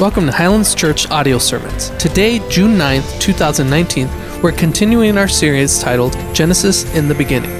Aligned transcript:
Welcome 0.00 0.24
to 0.24 0.32
Highlands 0.32 0.74
Church 0.74 1.10
Audio 1.10 1.36
Sermons. 1.36 1.90
Today, 1.98 2.38
June 2.48 2.78
9th, 2.78 3.20
2019, 3.20 4.08
we're 4.40 4.50
continuing 4.50 5.18
our 5.18 5.28
series 5.28 5.78
titled 5.78 6.14
Genesis 6.32 6.90
in 6.94 7.06
the 7.06 7.14
Beginning. 7.14 7.50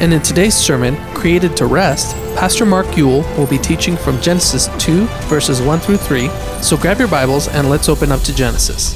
And 0.00 0.14
in 0.14 0.22
today's 0.22 0.54
sermon, 0.54 0.96
Created 1.12 1.58
to 1.58 1.66
Rest, 1.66 2.16
Pastor 2.36 2.64
Mark 2.64 2.96
Yule 2.96 3.20
will 3.36 3.46
be 3.46 3.58
teaching 3.58 3.98
from 3.98 4.18
Genesis 4.22 4.70
2, 4.82 5.04
verses 5.28 5.60
1 5.60 5.78
through 5.80 5.98
3. 5.98 6.30
So 6.62 6.78
grab 6.78 6.98
your 6.98 7.06
Bibles 7.06 7.48
and 7.48 7.68
let's 7.68 7.86
open 7.90 8.10
up 8.10 8.22
to 8.22 8.34
Genesis. 8.34 8.94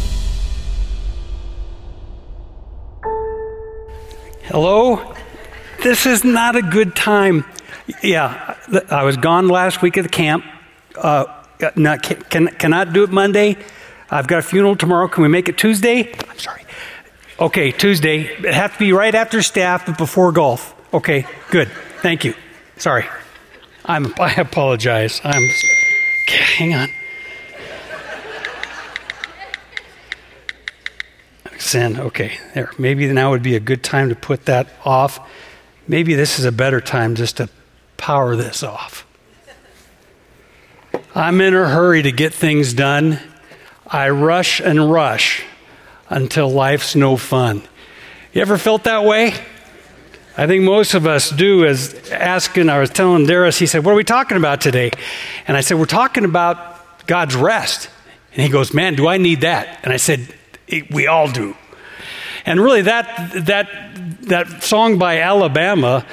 Hello? 4.44 5.14
This 5.82 6.06
is 6.06 6.24
not 6.24 6.56
a 6.56 6.62
good 6.62 6.96
time. 6.96 7.44
Yeah, 8.02 8.56
I 8.90 9.04
was 9.04 9.18
gone 9.18 9.48
last 9.48 9.82
week 9.82 9.98
at 9.98 10.04
the 10.04 10.08
camp. 10.08 10.42
Uh, 10.96 11.33
Uh, 11.62 11.70
not, 11.76 12.02
can, 12.02 12.48
cannot 12.48 12.92
do 12.92 13.04
it 13.04 13.10
Monday. 13.10 13.56
I've 14.10 14.26
got 14.26 14.38
a 14.38 14.42
funeral 14.42 14.76
tomorrow. 14.76 15.08
Can 15.08 15.22
we 15.22 15.28
make 15.28 15.48
it 15.48 15.56
Tuesday? 15.56 16.12
I'm 16.28 16.38
sorry. 16.38 16.64
Okay, 17.38 17.72
Tuesday. 17.72 18.20
It 18.20 18.54
has 18.54 18.72
to 18.72 18.78
be 18.78 18.92
right 18.92 19.14
after 19.14 19.42
staff, 19.42 19.86
but 19.86 19.98
before 19.98 20.30
golf. 20.32 20.74
Okay, 20.92 21.26
good. 21.50 21.68
Thank 22.00 22.24
you. 22.24 22.34
Sorry. 22.76 23.06
I'm, 23.84 24.14
I 24.20 24.34
apologize. 24.34 25.20
I'm. 25.24 25.42
Okay, 25.42 26.36
hang 26.36 26.74
on. 26.74 26.88
Sin. 31.58 31.98
Okay, 31.98 32.38
there. 32.54 32.70
Maybe 32.78 33.10
now 33.12 33.30
would 33.30 33.42
be 33.42 33.56
a 33.56 33.60
good 33.60 33.82
time 33.82 34.10
to 34.10 34.14
put 34.14 34.44
that 34.44 34.68
off. 34.84 35.18
Maybe 35.88 36.14
this 36.14 36.38
is 36.38 36.44
a 36.44 36.52
better 36.52 36.80
time 36.80 37.14
just 37.14 37.38
to 37.38 37.48
power 37.96 38.36
this 38.36 38.62
off. 38.62 39.06
I'm 41.16 41.40
in 41.40 41.54
a 41.54 41.68
hurry 41.68 42.02
to 42.02 42.10
get 42.10 42.34
things 42.34 42.74
done. 42.74 43.20
I 43.86 44.08
rush 44.08 44.58
and 44.60 44.90
rush 44.90 45.44
until 46.08 46.50
life's 46.50 46.96
no 46.96 47.16
fun. 47.16 47.62
You 48.32 48.42
ever 48.42 48.58
felt 48.58 48.82
that 48.84 49.04
way? 49.04 49.32
I 50.36 50.48
think 50.48 50.64
most 50.64 50.94
of 50.94 51.06
us 51.06 51.30
do. 51.30 51.64
As 51.64 52.10
asking, 52.10 52.68
I 52.68 52.80
was 52.80 52.90
telling 52.90 53.26
Darius, 53.26 53.60
he 53.60 53.66
said, 53.66 53.84
What 53.84 53.92
are 53.92 53.96
we 53.96 54.02
talking 54.02 54.36
about 54.36 54.60
today? 54.60 54.90
And 55.46 55.56
I 55.56 55.60
said, 55.60 55.78
We're 55.78 55.86
talking 55.86 56.24
about 56.24 57.06
God's 57.06 57.36
rest. 57.36 57.88
And 58.32 58.42
he 58.42 58.48
goes, 58.48 58.74
Man, 58.74 58.96
do 58.96 59.06
I 59.06 59.16
need 59.16 59.42
that? 59.42 59.78
And 59.84 59.92
I 59.92 59.98
said, 59.98 60.34
We 60.90 61.06
all 61.06 61.30
do. 61.30 61.56
And 62.44 62.60
really, 62.60 62.82
that, 62.82 63.46
that, 63.46 63.70
that 64.22 64.64
song 64.64 64.98
by 64.98 65.20
Alabama 65.20 66.04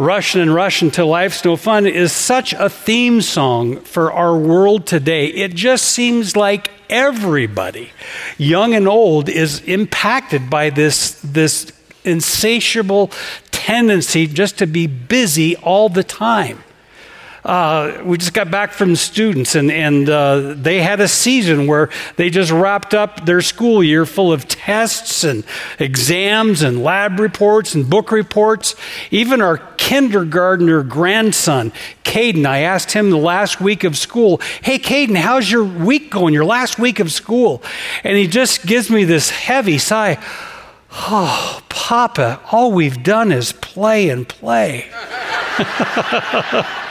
Rushing 0.00 0.40
and 0.40 0.54
Russian 0.54 0.88
Until 0.88 1.08
Life's 1.08 1.44
No 1.44 1.56
Fun 1.56 1.86
is 1.86 2.10
such 2.10 2.54
a 2.54 2.70
theme 2.70 3.20
song 3.20 3.82
for 3.82 4.10
our 4.10 4.34
world 4.34 4.86
today. 4.86 5.26
It 5.26 5.54
just 5.54 5.84
seems 5.88 6.34
like 6.34 6.70
everybody, 6.88 7.90
young 8.38 8.72
and 8.72 8.88
old, 8.88 9.28
is 9.28 9.60
impacted 9.64 10.48
by 10.48 10.70
this, 10.70 11.20
this 11.20 11.70
insatiable 12.02 13.10
tendency 13.50 14.26
just 14.26 14.56
to 14.56 14.66
be 14.66 14.86
busy 14.86 15.54
all 15.56 15.90
the 15.90 16.02
time. 16.02 16.64
Uh, 17.44 18.02
we 18.04 18.18
just 18.18 18.34
got 18.34 18.50
back 18.50 18.72
from 18.72 18.94
students, 18.94 19.54
and, 19.54 19.70
and 19.70 20.10
uh, 20.10 20.54
they 20.54 20.82
had 20.82 21.00
a 21.00 21.08
season 21.08 21.66
where 21.66 21.88
they 22.16 22.28
just 22.28 22.50
wrapped 22.50 22.92
up 22.92 23.24
their 23.24 23.40
school 23.40 23.82
year 23.82 24.04
full 24.04 24.30
of 24.32 24.46
tests 24.46 25.24
and 25.24 25.44
exams 25.78 26.62
and 26.62 26.82
lab 26.82 27.18
reports 27.18 27.74
and 27.74 27.88
book 27.88 28.12
reports. 28.12 28.74
Even 29.10 29.40
our 29.40 29.56
kindergartner 29.78 30.82
grandson, 30.82 31.72
Caden, 32.04 32.44
I 32.44 32.60
asked 32.60 32.92
him 32.92 33.08
the 33.10 33.16
last 33.16 33.60
week 33.60 33.84
of 33.84 33.96
school, 33.96 34.40
Hey, 34.62 34.78
Caden, 34.78 35.16
how's 35.16 35.50
your 35.50 35.64
week 35.64 36.10
going, 36.10 36.34
your 36.34 36.44
last 36.44 36.78
week 36.78 37.00
of 37.00 37.10
school? 37.10 37.62
And 38.04 38.16
he 38.18 38.26
just 38.26 38.66
gives 38.66 38.90
me 38.90 39.04
this 39.04 39.30
heavy 39.30 39.78
sigh. 39.78 40.22
Oh, 40.92 41.62
Papa, 41.68 42.40
all 42.50 42.72
we've 42.72 43.02
done 43.02 43.32
is 43.32 43.52
play 43.52 44.10
and 44.10 44.28
play. 44.28 44.90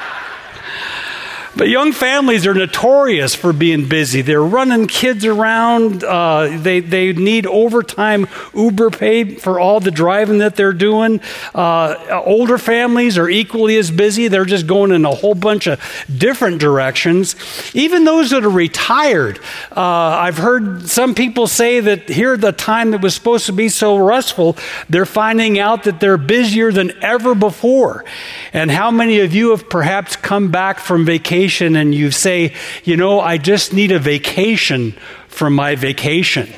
But 1.55 1.67
young 1.67 1.93
families 1.93 2.45
are 2.45 2.53
notorious 2.53 3.33
for 3.33 3.53
being 3.53 3.89
busy. 3.89 4.21
They're 4.21 4.43
running 4.43 4.85
kids 4.85 5.25
around. 5.25 6.03
Uh, 6.03 6.57
they, 6.61 6.79
they 6.79 7.11
need 7.13 7.47
overtime 7.47 8.27
Uber 8.53 8.91
paid 8.91 9.41
for 9.41 9.59
all 9.59 9.79
the 9.79 9.89
driving 9.89 10.38
that 10.39 10.55
they're 10.55 10.73
doing. 10.73 11.21
Uh, 11.55 12.21
older 12.23 12.59
families 12.59 13.17
are 13.17 13.27
equally 13.27 13.77
as 13.77 13.89
busy. 13.89 14.27
They're 14.27 14.45
just 14.45 14.67
going 14.67 14.91
in 14.91 15.05
a 15.05 15.15
whole 15.15 15.33
bunch 15.33 15.65
of 15.65 15.81
different 16.15 16.59
directions. 16.59 17.35
Even 17.73 18.03
those 18.03 18.29
that 18.29 18.45
are 18.45 18.49
retired, 18.49 19.39
uh, 19.75 19.81
I've 19.81 20.38
heard 20.38 20.88
some 20.88 21.15
people 21.15 21.47
say 21.47 21.79
that 21.79 22.09
here, 22.09 22.38
the 22.38 22.51
time 22.51 22.91
that 22.91 23.01
was 23.01 23.15
supposed 23.15 23.47
to 23.47 23.53
be 23.53 23.69
so 23.69 23.97
restful, 23.97 24.55
they're 24.88 25.05
finding 25.05 25.57
out 25.57 25.83
that 25.85 25.99
they're 25.99 26.17
busier 26.17 26.71
than 26.71 26.91
ever 27.03 27.33
before. 27.33 28.05
And 28.53 28.69
how 28.69 28.91
many 28.91 29.19
of 29.19 29.33
you 29.33 29.49
have 29.49 29.67
perhaps 29.67 30.15
come 30.15 30.51
back 30.51 30.77
from 30.79 31.05
vacation? 31.05 31.38
Vacation 31.39 31.77
and 31.77 31.95
you 31.95 32.11
say, 32.11 32.53
you 32.83 32.97
know, 32.97 33.22
I 33.22 33.38
just 33.38 33.72
need 33.72 33.94
a 33.94 34.00
vacation 34.00 34.91
from 35.29 35.55
my 35.55 35.75
vacation. 35.75 36.50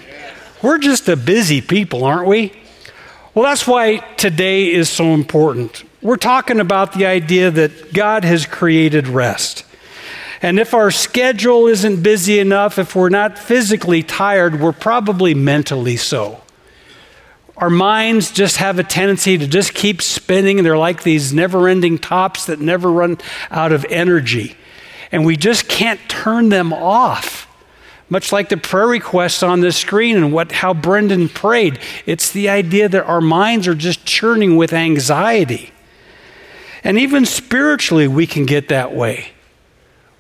We're 0.64 0.80
just 0.80 1.08
a 1.08 1.16
busy 1.16 1.62
people, 1.62 2.04
aren't 2.04 2.28
we? 2.28 2.52
Well, 3.36 3.46
that's 3.46 3.68
why 3.68 3.98
today 4.18 4.72
is 4.72 4.90
so 4.90 5.14
important. 5.14 5.84
We're 6.02 6.18
talking 6.18 6.60
about 6.60 6.94
the 6.94 7.06
idea 7.06 7.52
that 7.52 7.94
God 7.94 8.24
has 8.24 8.48
created 8.48 9.08
rest. 9.08 9.66
And 10.42 10.60
if 10.60 10.74
our 10.74 10.90
schedule 10.90 11.68
isn't 11.68 12.02
busy 12.02 12.40
enough, 12.40 12.80
if 12.80 12.96
we're 12.96 13.10
not 13.10 13.38
physically 13.38 14.02
tired, 14.02 14.60
we're 14.60 14.72
probably 14.72 15.36
mentally 15.36 15.98
so. 15.98 16.42
Our 17.56 17.70
minds 17.70 18.32
just 18.32 18.58
have 18.58 18.80
a 18.80 18.84
tendency 18.84 19.38
to 19.38 19.46
just 19.46 19.76
keep 19.76 20.02
spinning. 20.02 20.64
They're 20.64 20.76
like 20.76 21.04
these 21.04 21.32
never 21.32 21.68
ending 21.68 22.00
tops 22.00 22.48
that 22.48 22.60
never 22.60 22.92
run 22.92 23.20
out 23.52 23.72
of 23.72 23.86
energy 23.86 24.58
and 25.12 25.26
we 25.26 25.36
just 25.36 25.68
can't 25.68 26.00
turn 26.08 26.50
them 26.50 26.72
off. 26.74 27.48
Much 28.10 28.32
like 28.32 28.50
the 28.50 28.58
prayer 28.58 28.88
requests 28.88 29.42
on 29.42 29.62
the 29.62 29.72
screen 29.72 30.18
and 30.18 30.34
what, 30.34 30.52
how 30.52 30.74
Brendan 30.74 31.30
prayed, 31.30 31.80
it's 32.06 32.32
the 32.32 32.50
idea 32.50 32.90
that 32.90 33.06
our 33.06 33.22
minds 33.22 33.68
are 33.68 33.76
just 33.76 34.06
churning 34.06 34.58
with 34.58 34.74
anxiety. 34.74 35.72
And 36.84 36.98
even 37.00 37.26
spiritually, 37.26 38.08
we 38.08 38.28
can 38.28 38.46
get 38.46 38.70
that 38.70 38.94
way. 38.94 39.32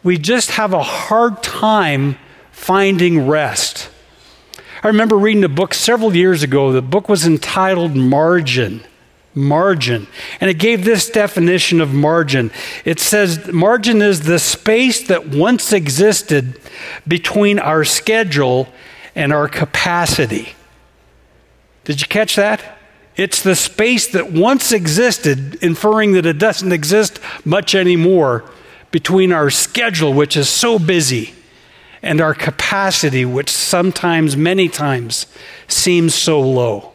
We 0.03 0.17
just 0.17 0.51
have 0.51 0.73
a 0.73 0.83
hard 0.83 1.43
time 1.43 2.17
finding 2.51 3.27
rest. 3.27 3.89
I 4.83 4.87
remember 4.87 5.17
reading 5.17 5.43
a 5.43 5.49
book 5.49 5.73
several 5.73 6.15
years 6.15 6.43
ago. 6.43 6.71
The 6.71 6.81
book 6.81 7.09
was 7.09 7.25
entitled 7.25 7.95
Margin 7.95 8.83
margin. 9.33 10.07
And 10.39 10.49
it 10.49 10.55
gave 10.55 10.83
this 10.83 11.09
definition 11.09 11.79
of 11.81 11.93
margin 11.93 12.51
it 12.85 12.99
says 12.99 13.47
margin 13.51 14.01
is 14.01 14.21
the 14.21 14.39
space 14.39 15.07
that 15.07 15.27
once 15.27 15.71
existed 15.71 16.59
between 17.07 17.59
our 17.59 17.83
schedule 17.83 18.67
and 19.15 19.33
our 19.33 19.47
capacity. 19.47 20.53
Did 21.83 22.01
you 22.01 22.07
catch 22.07 22.35
that? 22.35 22.77
It's 23.15 23.41
the 23.43 23.55
space 23.55 24.07
that 24.07 24.31
once 24.31 24.71
existed, 24.71 25.55
inferring 25.61 26.13
that 26.13 26.25
it 26.25 26.37
doesn't 26.37 26.71
exist 26.71 27.19
much 27.43 27.75
anymore, 27.75 28.49
between 28.91 29.31
our 29.31 29.49
schedule, 29.49 30.13
which 30.13 30.37
is 30.37 30.49
so 30.49 30.79
busy, 30.79 31.33
and 32.01 32.21
our 32.21 32.33
capacity, 32.33 33.25
which 33.25 33.49
sometimes, 33.49 34.35
many 34.35 34.67
times, 34.69 35.27
seems 35.67 36.15
so 36.15 36.39
low. 36.41 36.90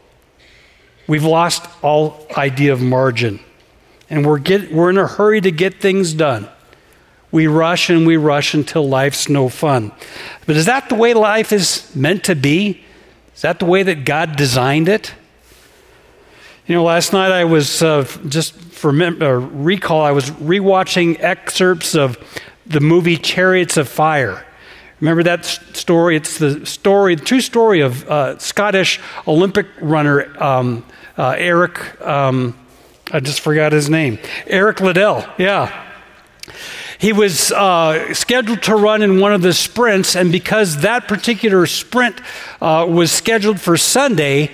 We've 1.07 1.23
lost 1.23 1.65
all 1.81 2.27
idea 2.35 2.73
of 2.73 2.81
margin. 2.81 3.39
And 4.09 4.25
we're, 4.25 4.39
get, 4.39 4.73
we're 4.73 4.89
in 4.89 4.97
a 4.97 5.07
hurry 5.07 5.41
to 5.41 5.51
get 5.51 5.81
things 5.81 6.13
done. 6.13 6.47
We 7.31 7.47
rush 7.47 7.89
and 7.89 8.07
we 8.07 8.17
rush 8.17 8.53
until 8.53 8.87
life's 8.87 9.27
no 9.27 9.49
fun. 9.49 9.91
But 10.45 10.55
is 10.55 10.65
that 10.65 10.89
the 10.89 10.95
way 10.95 11.13
life 11.13 11.51
is 11.51 11.93
meant 11.95 12.23
to 12.25 12.35
be? 12.35 12.83
Is 13.35 13.41
that 13.41 13.59
the 13.59 13.65
way 13.65 13.83
that 13.83 14.05
God 14.05 14.35
designed 14.35 14.87
it? 14.87 15.13
You 16.67 16.75
know, 16.75 16.83
last 16.83 17.13
night 17.13 17.31
I 17.31 17.45
was 17.45 17.81
uh, 17.81 18.03
just 18.27 18.53
for 18.53 18.91
mem- 18.91 19.21
uh, 19.21 19.27
recall, 19.27 20.01
I 20.01 20.11
was 20.11 20.29
rewatching 20.31 21.19
excerpts 21.19 21.95
of 21.95 22.17
the 22.65 22.79
movie 22.79 23.17
Chariots 23.17 23.77
of 23.77 23.87
Fire. 23.87 24.45
Remember 24.99 25.23
that 25.23 25.45
story? 25.45 26.15
It's 26.15 26.39
the 26.39 26.65
story, 26.65 27.15
the 27.15 27.23
true 27.23 27.41
story 27.41 27.81
of 27.81 28.09
uh, 28.09 28.37
Scottish 28.39 28.99
Olympic 29.27 29.67
runner 29.79 30.43
um, 30.43 30.83
uh, 31.17 31.35
Eric. 31.37 31.99
Um, 32.01 32.57
I 33.11 33.19
just 33.19 33.39
forgot 33.39 33.71
his 33.71 33.89
name. 33.89 34.19
Eric 34.45 34.81
Liddell. 34.81 35.25
Yeah. 35.37 35.85
He 36.99 37.13
was 37.13 37.51
uh, 37.51 38.13
scheduled 38.13 38.63
to 38.63 38.75
run 38.75 39.01
in 39.01 39.19
one 39.19 39.31
of 39.33 39.41
the 39.41 39.53
sprints, 39.53 40.15
and 40.15 40.31
because 40.31 40.81
that 40.81 41.07
particular 41.07 41.65
sprint 41.67 42.19
uh, 42.59 42.87
was 42.89 43.11
scheduled 43.11 43.59
for 43.59 43.77
Sunday, 43.77 44.51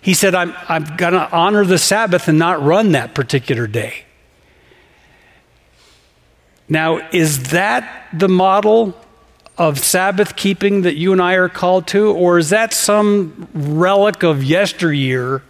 he 0.00 0.14
said, 0.14 0.34
I'm, 0.34 0.54
I'm 0.68 0.84
going 0.96 1.12
to 1.12 1.30
honor 1.30 1.64
the 1.64 1.78
Sabbath 1.78 2.28
and 2.28 2.38
not 2.38 2.62
run 2.62 2.92
that 2.92 3.14
particular 3.14 3.66
day. 3.66 4.04
Now, 6.68 7.08
is 7.10 7.50
that 7.50 8.08
the 8.14 8.28
model 8.28 8.96
of 9.58 9.78
Sabbath 9.78 10.34
keeping 10.34 10.82
that 10.82 10.96
you 10.96 11.12
and 11.12 11.20
I 11.20 11.34
are 11.34 11.50
called 11.50 11.86
to, 11.88 12.10
or 12.10 12.38
is 12.38 12.48
that 12.50 12.72
some 12.72 13.48
relic 13.52 14.22
of 14.22 14.42
yesteryear 14.42 15.42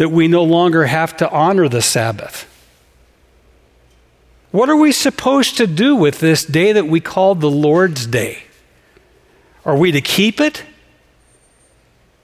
that 0.00 0.08
we 0.08 0.28
no 0.28 0.42
longer 0.42 0.86
have 0.86 1.14
to 1.14 1.30
honor 1.30 1.68
the 1.68 1.82
Sabbath? 1.82 2.48
What 4.50 4.70
are 4.70 4.76
we 4.76 4.92
supposed 4.92 5.58
to 5.58 5.66
do 5.66 5.94
with 5.94 6.20
this 6.20 6.42
day 6.42 6.72
that 6.72 6.86
we 6.86 7.00
call 7.00 7.34
the 7.34 7.50
Lord's 7.50 8.06
Day? 8.06 8.44
Are 9.62 9.76
we 9.76 9.92
to 9.92 10.00
keep 10.00 10.40
it? 10.40 10.64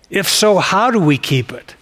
If 0.08 0.26
so, 0.26 0.56
how 0.56 0.90
do 0.90 0.98
we 0.98 1.18
keep 1.18 1.52
it? 1.52 1.74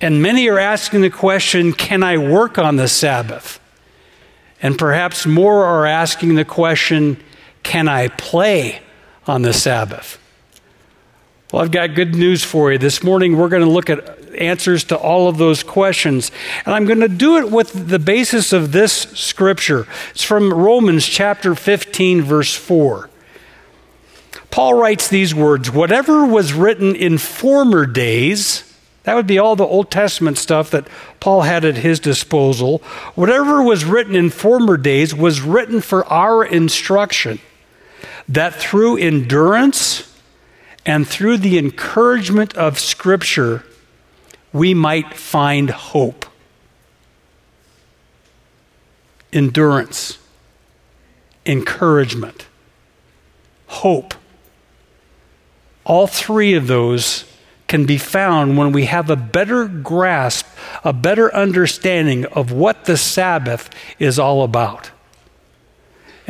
And 0.00 0.22
many 0.22 0.48
are 0.48 0.60
asking 0.60 1.00
the 1.00 1.10
question 1.10 1.72
can 1.72 2.04
I 2.04 2.16
work 2.16 2.56
on 2.56 2.76
the 2.76 2.86
Sabbath? 2.86 3.58
And 4.62 4.78
perhaps 4.78 5.26
more 5.26 5.64
are 5.64 5.84
asking 5.84 6.36
the 6.36 6.44
question 6.44 7.20
can 7.64 7.88
I 7.88 8.06
play 8.06 8.82
on 9.26 9.42
the 9.42 9.52
Sabbath? 9.52 10.20
Well, 11.52 11.62
I've 11.62 11.72
got 11.72 11.96
good 11.96 12.14
news 12.14 12.44
for 12.44 12.70
you. 12.70 12.78
This 12.78 13.02
morning, 13.02 13.36
we're 13.36 13.48
going 13.48 13.64
to 13.64 13.68
look 13.68 13.90
at 13.90 14.34
answers 14.34 14.84
to 14.84 14.96
all 14.96 15.26
of 15.26 15.36
those 15.36 15.64
questions. 15.64 16.30
And 16.64 16.72
I'm 16.72 16.86
going 16.86 17.00
to 17.00 17.08
do 17.08 17.38
it 17.38 17.50
with 17.50 17.88
the 17.88 17.98
basis 17.98 18.52
of 18.52 18.70
this 18.70 18.92
scripture. 18.92 19.88
It's 20.12 20.22
from 20.22 20.54
Romans 20.54 21.04
chapter 21.04 21.56
15, 21.56 22.22
verse 22.22 22.54
4. 22.54 23.10
Paul 24.52 24.74
writes 24.74 25.08
these 25.08 25.34
words 25.34 25.72
Whatever 25.72 26.24
was 26.24 26.52
written 26.52 26.94
in 26.94 27.18
former 27.18 27.84
days, 27.84 28.62
that 29.02 29.14
would 29.14 29.26
be 29.26 29.40
all 29.40 29.56
the 29.56 29.66
Old 29.66 29.90
Testament 29.90 30.38
stuff 30.38 30.70
that 30.70 30.86
Paul 31.18 31.42
had 31.42 31.64
at 31.64 31.78
his 31.78 31.98
disposal. 31.98 32.78
Whatever 33.16 33.60
was 33.60 33.84
written 33.84 34.14
in 34.14 34.30
former 34.30 34.76
days 34.76 35.12
was 35.12 35.40
written 35.40 35.80
for 35.80 36.04
our 36.06 36.44
instruction, 36.44 37.40
that 38.28 38.54
through 38.54 38.98
endurance 38.98 40.09
and 40.90 41.06
through 41.06 41.38
the 41.38 41.56
encouragement 41.56 42.52
of 42.56 42.76
Scripture, 42.76 43.62
we 44.52 44.74
might 44.74 45.14
find 45.14 45.70
hope. 45.70 46.26
Endurance, 49.32 50.18
encouragement, 51.46 52.48
hope. 53.68 54.14
All 55.84 56.08
three 56.08 56.54
of 56.54 56.66
those 56.66 57.24
can 57.68 57.86
be 57.86 57.96
found 57.96 58.58
when 58.58 58.72
we 58.72 58.86
have 58.86 59.10
a 59.10 59.16
better 59.16 59.68
grasp, 59.68 60.44
a 60.82 60.92
better 60.92 61.32
understanding 61.32 62.24
of 62.26 62.50
what 62.50 62.86
the 62.86 62.96
Sabbath 62.96 63.70
is 64.00 64.18
all 64.18 64.42
about. 64.42 64.90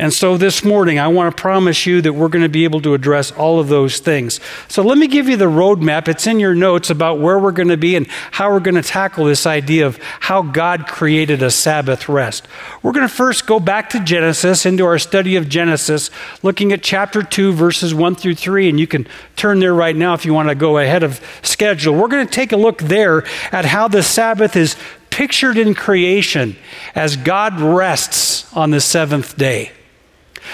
And 0.01 0.11
so 0.11 0.35
this 0.35 0.65
morning, 0.65 0.97
I 0.97 1.09
want 1.09 1.37
to 1.37 1.39
promise 1.39 1.85
you 1.85 2.01
that 2.01 2.13
we're 2.13 2.27
going 2.27 2.41
to 2.41 2.49
be 2.49 2.63
able 2.63 2.81
to 2.81 2.95
address 2.95 3.29
all 3.29 3.59
of 3.59 3.67
those 3.67 3.99
things. 3.99 4.39
So 4.67 4.81
let 4.81 4.97
me 4.97 5.05
give 5.05 5.29
you 5.29 5.37
the 5.37 5.45
roadmap. 5.45 6.07
It's 6.07 6.25
in 6.25 6.39
your 6.39 6.55
notes 6.55 6.89
about 6.89 7.19
where 7.19 7.37
we're 7.37 7.51
going 7.51 7.67
to 7.67 7.77
be 7.77 7.95
and 7.95 8.07
how 8.31 8.51
we're 8.51 8.61
going 8.61 8.73
to 8.73 8.81
tackle 8.81 9.25
this 9.25 9.45
idea 9.45 9.85
of 9.85 9.99
how 10.21 10.41
God 10.41 10.87
created 10.87 11.43
a 11.43 11.51
Sabbath 11.51 12.09
rest. 12.09 12.47
We're 12.81 12.93
going 12.93 13.07
to 13.07 13.13
first 13.13 13.45
go 13.45 13.59
back 13.59 13.91
to 13.91 13.99
Genesis, 13.99 14.65
into 14.65 14.85
our 14.85 14.97
study 14.97 15.35
of 15.35 15.47
Genesis, 15.47 16.09
looking 16.41 16.71
at 16.71 16.81
chapter 16.81 17.21
2, 17.21 17.53
verses 17.53 17.93
1 17.93 18.15
through 18.15 18.35
3. 18.35 18.69
And 18.69 18.79
you 18.79 18.87
can 18.87 19.07
turn 19.35 19.59
there 19.59 19.75
right 19.75 19.95
now 19.95 20.15
if 20.15 20.25
you 20.25 20.33
want 20.33 20.49
to 20.49 20.55
go 20.55 20.79
ahead 20.79 21.03
of 21.03 21.21
schedule. 21.43 21.93
We're 21.93 22.07
going 22.07 22.25
to 22.25 22.33
take 22.33 22.53
a 22.53 22.57
look 22.57 22.79
there 22.79 23.23
at 23.51 23.65
how 23.65 23.87
the 23.87 24.01
Sabbath 24.01 24.55
is 24.55 24.75
pictured 25.11 25.59
in 25.59 25.75
creation 25.75 26.55
as 26.95 27.17
God 27.17 27.61
rests 27.61 28.51
on 28.57 28.71
the 28.71 28.81
seventh 28.81 29.37
day. 29.37 29.71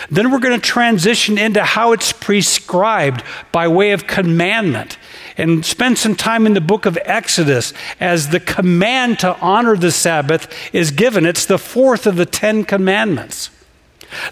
Then 0.10 0.32
we're 0.32 0.40
going 0.40 0.60
to 0.60 0.66
transition 0.66 1.38
into 1.38 1.64
how 1.64 1.92
it's 1.92 2.14
prescribed 2.14 3.24
by 3.52 3.68
way 3.68 3.92
of 3.92 4.08
commandment 4.08 4.98
and 5.38 5.66
spend 5.66 5.98
some 5.98 6.16
time 6.16 6.46
in 6.46 6.54
the 6.54 6.62
book 6.62 6.86
of 6.86 6.98
Exodus 7.04 7.74
as 8.00 8.30
the 8.30 8.40
command 8.40 9.20
to 9.20 9.38
honor 9.40 9.76
the 9.76 9.92
Sabbath 9.92 10.48
is 10.74 10.92
given. 10.92 11.26
It's 11.26 11.46
the 11.46 11.60
fourth 11.60 12.08
of 12.08 12.16
the 12.16 12.26
Ten 12.26 12.64
Commandments. 12.64 13.52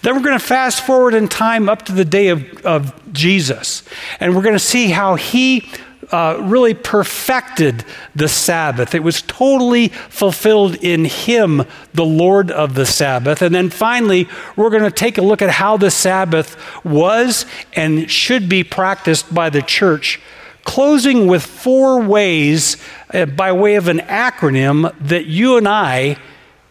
Then 0.02 0.16
we're 0.16 0.24
going 0.24 0.40
to 0.40 0.46
fast 0.46 0.81
forward 0.81 1.13
in 1.13 1.28
time 1.28 1.68
up 1.68 1.84
to 1.84 1.92
the 1.92 2.06
day 2.06 2.30
of, 2.30 2.66
of 2.66 3.13
Jesus, 3.13 3.84
and 4.19 4.36
we're 4.36 4.42
going 4.42 4.56
to 4.56 4.60
see 4.60 4.88
how 4.88 5.16
he 5.16 5.69
uh, 6.12 6.40
really 6.42 6.74
perfected 6.74 7.84
the 8.16 8.28
Sabbath. 8.28 8.94
It 8.94 9.04
was 9.04 9.22
totally 9.22 9.90
fulfilled 9.90 10.75
in 10.75 11.06
Him, 11.06 11.63
the 11.94 12.06
Lord 12.06 12.52
of 12.52 12.75
the 12.75 12.86
Sabbath. 12.86 13.42
And 13.42 13.54
then 13.54 13.69
finally, 13.69 14.28
we're 14.56 14.69
going 14.69 14.84
to 14.84 14.92
take 14.92 15.18
a 15.18 15.22
look 15.22 15.42
at 15.42 15.50
how 15.50 15.78
the 15.78 15.92
Sabbath 15.92 16.57
was 16.84 17.46
and 17.74 18.10
should 18.10 18.48
be 18.48 18.63
practiced 18.63 19.34
by 19.34 19.50
the 19.50 19.62
church, 19.62 20.22
closing 20.63 21.28
with 21.28 21.46
four 21.46 22.02
ways 22.02 22.78
uh, 23.13 23.25
by 23.25 23.51
way 23.51 23.75
of 23.75 23.88
an 23.88 24.00
acronym 24.00 24.94
that 25.00 25.25
you 25.25 25.58
and 25.58 25.68
I 25.68 26.18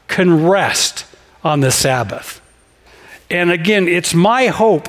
can 0.09 0.47
rest 0.47 1.07
on 1.43 1.61
the 1.61 1.71
Sabbath. 1.71 2.41
And 3.31 3.51
again, 3.51 3.89
it's 3.89 4.15
my 4.15 4.47
hope 4.47 4.89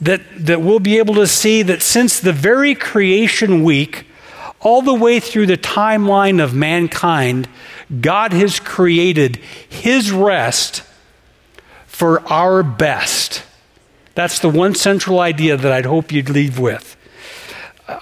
that, 0.00 0.20
that 0.38 0.60
we'll 0.60 0.80
be 0.80 0.98
able 0.98 1.14
to 1.14 1.26
see 1.26 1.62
that 1.62 1.82
since 1.82 2.20
the 2.20 2.32
very 2.32 2.74
creation 2.74 3.64
week, 3.64 4.06
all 4.60 4.82
the 4.82 4.94
way 4.94 5.20
through 5.20 5.46
the 5.46 5.56
timeline 5.56 6.42
of 6.42 6.54
mankind, 6.54 7.48
God 8.00 8.32
has 8.32 8.58
created 8.58 9.36
His 9.36 10.10
rest 10.10 10.82
for 11.86 12.20
our 12.30 12.62
best. 12.62 13.42
That's 14.14 14.38
the 14.38 14.48
one 14.48 14.74
central 14.74 15.20
idea 15.20 15.56
that 15.56 15.72
I'd 15.72 15.86
hope 15.86 16.10
you'd 16.10 16.30
leave 16.30 16.58
with. 16.58 16.96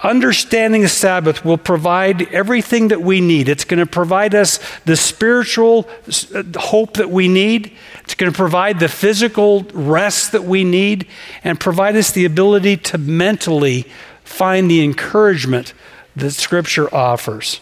Understanding 0.01 0.81
the 0.81 0.89
Sabbath 0.89 1.45
will 1.45 1.57
provide 1.57 2.33
everything 2.33 2.87
that 2.87 3.01
we 3.01 3.21
need. 3.21 3.47
It's 3.47 3.65
going 3.65 3.79
to 3.79 3.85
provide 3.85 4.33
us 4.33 4.59
the 4.85 4.95
spiritual 4.95 5.87
uh, 6.33 6.43
hope 6.57 6.95
that 6.95 7.11
we 7.11 7.27
need. 7.27 7.77
It's 8.05 8.13
going 8.13 8.31
to 8.31 8.37
provide 8.37 8.79
the 8.79 8.87
physical 8.87 9.63
rest 9.73 10.31
that 10.31 10.43
we 10.43 10.63
need 10.63 11.07
and 11.43 11.59
provide 11.59 11.95
us 11.95 12.11
the 12.11 12.25
ability 12.25 12.77
to 12.77 12.99
mentally 12.99 13.87
find 14.23 14.69
the 14.69 14.83
encouragement 14.83 15.73
that 16.15 16.31
Scripture 16.31 16.93
offers. 16.93 17.59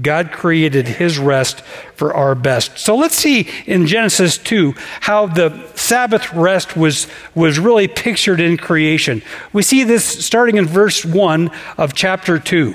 God 0.00 0.30
created 0.30 0.86
his 0.86 1.18
rest 1.18 1.62
for 1.94 2.12
our 2.12 2.34
best. 2.34 2.78
So 2.78 2.94
let's 2.94 3.16
see 3.16 3.48
in 3.64 3.86
Genesis 3.86 4.36
2 4.36 4.74
how 5.00 5.26
the 5.26 5.66
Sabbath 5.74 6.30
rest 6.34 6.76
was, 6.76 7.06
was 7.34 7.58
really 7.58 7.88
pictured 7.88 8.38
in 8.38 8.58
creation. 8.58 9.22
We 9.54 9.62
see 9.62 9.84
this 9.84 10.04
starting 10.04 10.58
in 10.58 10.66
verse 10.66 11.06
1 11.06 11.50
of 11.78 11.94
chapter 11.94 12.38
2. 12.38 12.74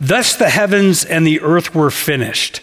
Thus 0.00 0.36
the 0.36 0.48
heavens 0.48 1.04
and 1.04 1.26
the 1.26 1.40
earth 1.42 1.74
were 1.74 1.90
finished 1.90 2.62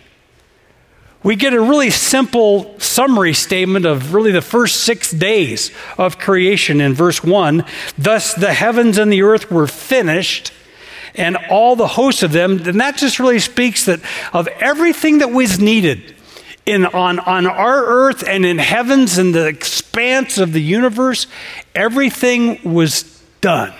we 1.23 1.35
get 1.35 1.53
a 1.53 1.61
really 1.61 1.91
simple 1.91 2.79
summary 2.79 3.33
statement 3.33 3.85
of 3.85 4.13
really 4.13 4.31
the 4.31 4.41
first 4.41 4.83
six 4.83 5.11
days 5.11 5.71
of 5.97 6.17
creation 6.17 6.81
in 6.81 6.93
verse 6.93 7.23
1. 7.23 7.63
Thus 7.97 8.33
the 8.33 8.53
heavens 8.53 8.97
and 8.97 9.11
the 9.11 9.21
earth 9.21 9.51
were 9.51 9.67
finished, 9.67 10.51
and 11.15 11.37
all 11.49 11.75
the 11.75 11.87
hosts 11.87 12.23
of 12.23 12.31
them. 12.31 12.61
And 12.65 12.79
that 12.79 12.97
just 12.97 13.19
really 13.19 13.39
speaks 13.39 13.85
that 13.85 13.99
of 14.33 14.47
everything 14.47 15.19
that 15.19 15.31
was 15.31 15.59
needed 15.59 16.15
in, 16.65 16.85
on, 16.85 17.19
on 17.19 17.47
our 17.47 17.85
earth 17.85 18.23
and 18.27 18.45
in 18.45 18.57
heavens 18.57 19.17
and 19.17 19.33
the 19.33 19.47
expanse 19.47 20.37
of 20.37 20.53
the 20.53 20.61
universe, 20.61 21.27
everything 21.75 22.59
was 22.63 23.21
done. 23.41 23.73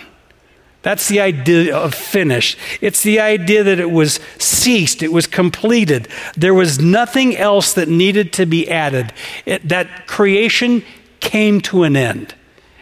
That's 0.82 1.08
the 1.08 1.22
idea 1.22 1.76
of 1.76 1.94
finished. 1.94 2.58
It's 2.82 3.04
the 3.04 3.20
idea 3.20 3.64
that 3.64 3.80
it 3.80 3.92
was 3.92 4.20
ceased, 4.40 5.04
it 5.04 5.14
was 5.14 5.28
completed. 5.28 6.08
There 6.36 6.54
was 6.54 6.80
nothing 6.80 7.38
else 7.38 7.74
that 7.74 7.88
needed 7.88 8.34
to 8.34 8.46
be 8.46 8.70
added. 8.70 9.14
It, 9.46 9.70
that 9.70 10.08
creation 10.08 10.84
came 11.20 11.62
to 11.62 11.84
an 11.84 11.96
end 11.96 12.34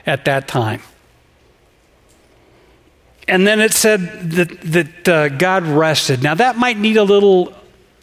at 0.05 0.25
that 0.25 0.47
time. 0.47 0.81
And 3.27 3.45
then 3.45 3.59
it 3.59 3.73
said 3.73 4.31
that, 4.31 4.61
that 4.61 5.07
uh, 5.07 5.29
God 5.29 5.63
rested. 5.63 6.23
Now, 6.23 6.33
that 6.35 6.57
might 6.57 6.79
need 6.79 6.97
a 6.97 7.03
little 7.03 7.53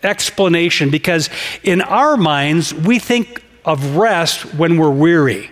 explanation 0.03 0.91
because 0.91 1.29
in 1.65 1.81
our 1.81 2.17
minds, 2.17 2.73
we 2.73 2.99
think 2.99 3.43
of 3.65 3.97
rest 3.97 4.55
when 4.55 4.79
we're 4.79 4.91
weary. 4.91 5.51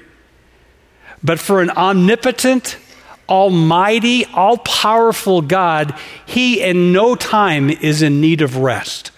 But 1.25 1.41
for 1.41 1.61
an 1.61 1.71
omnipotent, 1.71 2.77
almighty, 3.29 4.25
all 4.27 4.59
powerful 4.59 5.43
God, 5.43 5.99
he 6.27 6.63
in 6.63 6.93
no 6.93 7.15
time 7.15 7.71
is 7.71 8.03
in 8.03 8.21
need 8.21 8.41
of 8.43 8.57
rest. 8.57 9.11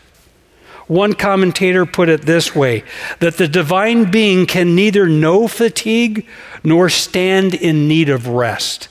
One 0.87 1.15
commentator 1.15 1.85
put 1.85 2.09
it 2.09 2.23
this 2.23 2.55
way 2.55 2.85
that 3.19 3.39
the 3.39 3.49
divine 3.49 4.11
being 4.11 4.47
can 4.47 4.77
neither 4.77 5.09
know 5.09 5.49
fatigue 5.49 6.27
nor 6.63 6.89
stand 6.89 7.55
in 7.55 7.89
need 7.89 8.09
of 8.09 8.29
rest. 8.29 8.89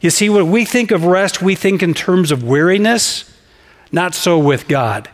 You 0.00 0.10
see, 0.10 0.28
when 0.28 0.50
we 0.50 0.64
think 0.64 0.90
of 0.90 1.04
rest, 1.04 1.42
we 1.42 1.54
think 1.54 1.82
in 1.82 1.94
terms 1.94 2.30
of 2.30 2.44
weariness, 2.44 3.34
not 3.90 4.14
so 4.14 4.38
with 4.38 4.68
God. 4.68 5.08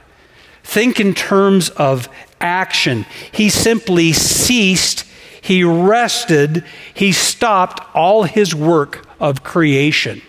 Think 0.63 0.99
in 0.99 1.15
terms 1.15 1.71
of 1.71 2.09
action. 2.41 3.07
He 3.31 3.49
simply 3.49 4.13
ceased, 4.13 5.05
he 5.41 5.63
rested, 5.63 6.65
he 6.93 7.13
stopped 7.13 7.81
all 7.95 8.25
his 8.25 8.55
work 8.55 9.04
of 9.21 9.43
creation. 9.43 10.23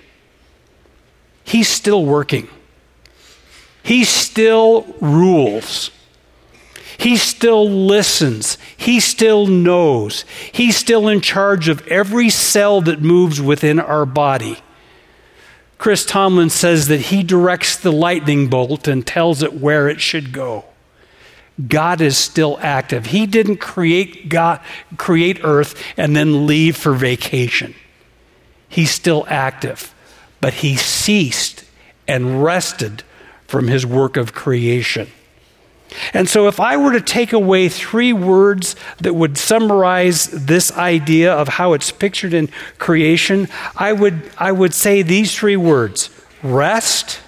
He's 1.43 1.67
still 1.67 2.05
working. 2.05 2.47
He 3.83 4.03
still 4.03 4.95
rules. 4.99 5.91
He 6.97 7.17
still 7.17 7.69
listens. 7.69 8.57
He 8.75 8.99
still 8.99 9.45
knows. 9.45 10.25
He's 10.51 10.75
still 10.75 11.07
in 11.07 11.21
charge 11.21 11.67
of 11.67 11.85
every 11.87 12.29
cell 12.29 12.81
that 12.81 13.01
moves 13.01 13.41
within 13.41 13.79
our 13.79 14.05
body. 14.05 14.57
Chris 15.77 16.05
Tomlin 16.05 16.49
says 16.49 16.87
that 16.87 17.01
he 17.01 17.21
directs 17.21 17.77
the 17.77 17.91
lightning 17.91 18.47
bolt 18.47 18.87
and 18.87 19.05
tells 19.05 19.43
it 19.43 19.53
where 19.53 19.87
it 19.87 20.01
should 20.01 20.31
go. 20.31 20.65
God 21.67 22.01
is 22.01 22.17
still 22.17 22.57
active. 22.61 23.07
He 23.07 23.25
didn't 23.25 23.57
create 23.57 24.29
God, 24.29 24.61
create 24.97 25.39
earth 25.43 25.81
and 25.95 26.15
then 26.15 26.47
leave 26.47 26.75
for 26.75 26.93
vacation. 26.93 27.75
He's 28.67 28.91
still 28.91 29.25
active, 29.27 29.93
but 30.41 30.55
he 30.55 30.75
ceased 30.75 31.63
and 32.07 32.43
rested 32.43 33.03
from 33.47 33.67
his 33.67 33.85
work 33.85 34.17
of 34.17 34.33
creation. 34.33 35.09
And 36.13 36.27
so, 36.27 36.47
if 36.47 36.59
I 36.59 36.77
were 36.77 36.91
to 36.91 37.01
take 37.01 37.31
away 37.31 37.69
three 37.69 38.11
words 38.11 38.75
that 38.99 39.13
would 39.13 39.37
summarize 39.37 40.27
this 40.27 40.71
idea 40.71 41.33
of 41.33 41.47
how 41.47 41.73
it's 41.73 41.91
pictured 41.91 42.33
in 42.33 42.49
creation, 42.79 43.47
I 43.75 43.93
would, 43.93 44.29
I 44.37 44.51
would 44.51 44.73
say 44.73 45.03
these 45.03 45.35
three 45.35 45.55
words 45.55 46.09
rest, 46.43 47.21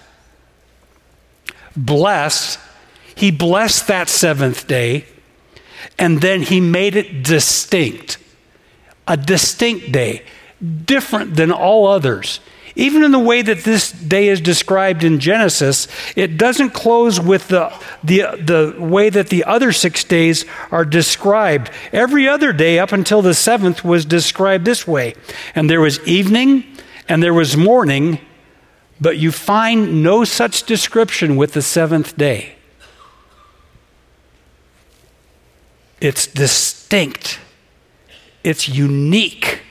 bless. 1.76 2.58
He 3.16 3.32
blessed 3.32 3.88
that 3.88 4.10
seventh 4.10 4.68
day, 4.68 5.06
and 5.98 6.22
then 6.22 6.42
he 6.42 6.60
made 6.60 6.96
it 6.96 7.24
distinct. 7.24 8.18
A 9.08 9.16
distinct 9.16 9.92
day, 9.92 10.24
different 10.86 11.36
than 11.36 11.52
all 11.52 11.88
others. 11.88 12.40
Even 12.76 13.04
in 13.04 13.12
the 13.12 13.20
way 13.20 13.42
that 13.42 13.64
this 13.64 13.92
day 13.92 14.28
is 14.28 14.40
described 14.40 15.04
in 15.04 15.20
Genesis, 15.20 15.88
it 16.16 16.38
doesn't 16.38 16.72
close 16.72 17.20
with 17.20 17.48
the, 17.48 17.74
the, 18.04 18.20
the 18.40 18.80
way 18.80 19.10
that 19.10 19.30
the 19.30 19.44
other 19.46 19.72
six 19.72 20.04
days 20.04 20.46
are 20.70 20.86
described. 20.86 21.72
Every 21.92 22.28
other 22.28 22.54
day 22.54 22.78
up 22.78 22.92
until 22.92 23.24
the 23.24 23.34
seventh 23.34 23.84
was 23.84 24.06
described 24.06 24.64
this 24.64 24.88
way. 24.88 25.16
And 25.56 25.68
there 25.68 25.82
was 25.82 26.00
evening 26.08 26.66
and 27.10 27.24
there 27.24 27.34
was 27.34 27.58
morning, 27.58 28.20
but 29.02 29.18
you 29.18 29.32
find 29.32 30.04
no 30.04 30.24
such 30.24 30.64
description 30.64 31.36
with 31.36 31.54
the 31.54 31.64
seventh 31.64 32.16
day. 32.16 32.58
It's 36.00 36.28
distinct, 36.28 37.40
it's 38.44 38.70
unique, 38.70 39.64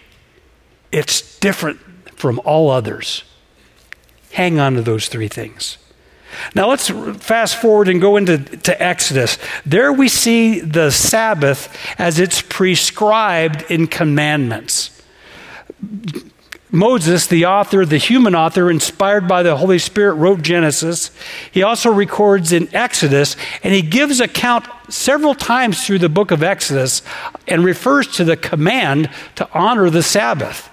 it's 0.93 1.39
different 1.39 1.81
from 2.19 2.41
all 2.45 2.71
others. 2.71 3.25
Hang 4.33 4.59
on 4.59 4.75
to 4.75 4.83
those 4.83 5.09
three 5.09 5.29
things. 5.29 5.79
Now 6.55 6.69
let's 6.69 6.89
fast 6.89 7.61
forward 7.61 7.89
and 7.89 8.01
go 8.01 8.17
into 8.17 8.39
to 8.39 8.83
Exodus. 8.83 9.39
There 9.65 9.93
we 9.93 10.09
see 10.09 10.61
the 10.61 10.91
Sabbath 10.91 11.75
as 11.99 12.19
it's 12.19 12.43
prescribed 12.43 13.71
in 13.71 13.87
commandments. 13.87 15.03
Moses, 16.71 17.27
the 17.27 17.47
author, 17.47 17.87
the 17.87 17.97
human 17.97 18.35
author, 18.35 18.71
inspired 18.71 19.27
by 19.29 19.43
the 19.43 19.57
Holy 19.57 19.79
Spirit, 19.79 20.15
wrote 20.15 20.43
Genesis. 20.43 21.11
He 21.51 21.63
also 21.63 21.91
records 21.91 22.53
in 22.53 22.75
Exodus, 22.75 23.37
and 23.63 23.73
he 23.73 23.83
gives 23.83 24.21
account 24.21 24.67
several 24.91 25.35
times 25.35 25.87
through 25.87 26.01
the 26.01 26.09
book 26.09 26.31
of 26.31 26.43
Exodus 26.43 27.03
and 27.47 27.65
refers 27.65 28.09
to 28.17 28.25
the 28.25 28.37
command 28.37 29.09
to 29.37 29.49
honor 29.55 29.89
the 29.89 30.03
Sabbath. 30.03 30.69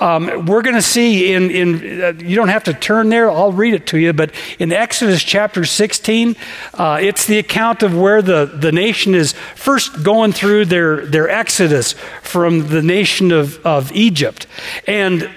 Um, 0.00 0.46
we're 0.46 0.62
going 0.62 0.76
to 0.76 0.82
see 0.82 1.32
in, 1.32 1.50
in 1.50 2.00
uh, 2.00 2.12
you 2.18 2.36
don't 2.36 2.48
have 2.48 2.64
to 2.64 2.74
turn 2.74 3.08
there, 3.08 3.30
I'll 3.30 3.52
read 3.52 3.74
it 3.74 3.86
to 3.88 3.98
you, 3.98 4.12
but 4.12 4.30
in 4.58 4.72
Exodus 4.72 5.22
chapter 5.22 5.64
16, 5.64 6.36
uh, 6.74 6.98
it's 7.00 7.26
the 7.26 7.38
account 7.38 7.82
of 7.82 7.96
where 7.96 8.22
the, 8.22 8.46
the 8.46 8.70
nation 8.70 9.14
is 9.14 9.32
first 9.54 10.04
going 10.04 10.32
through 10.32 10.66
their, 10.66 11.04
their 11.04 11.28
exodus 11.28 11.94
from 12.22 12.68
the 12.68 12.82
nation 12.82 13.32
of, 13.32 13.64
of 13.66 13.90
Egypt. 13.92 14.46
And 14.86 15.28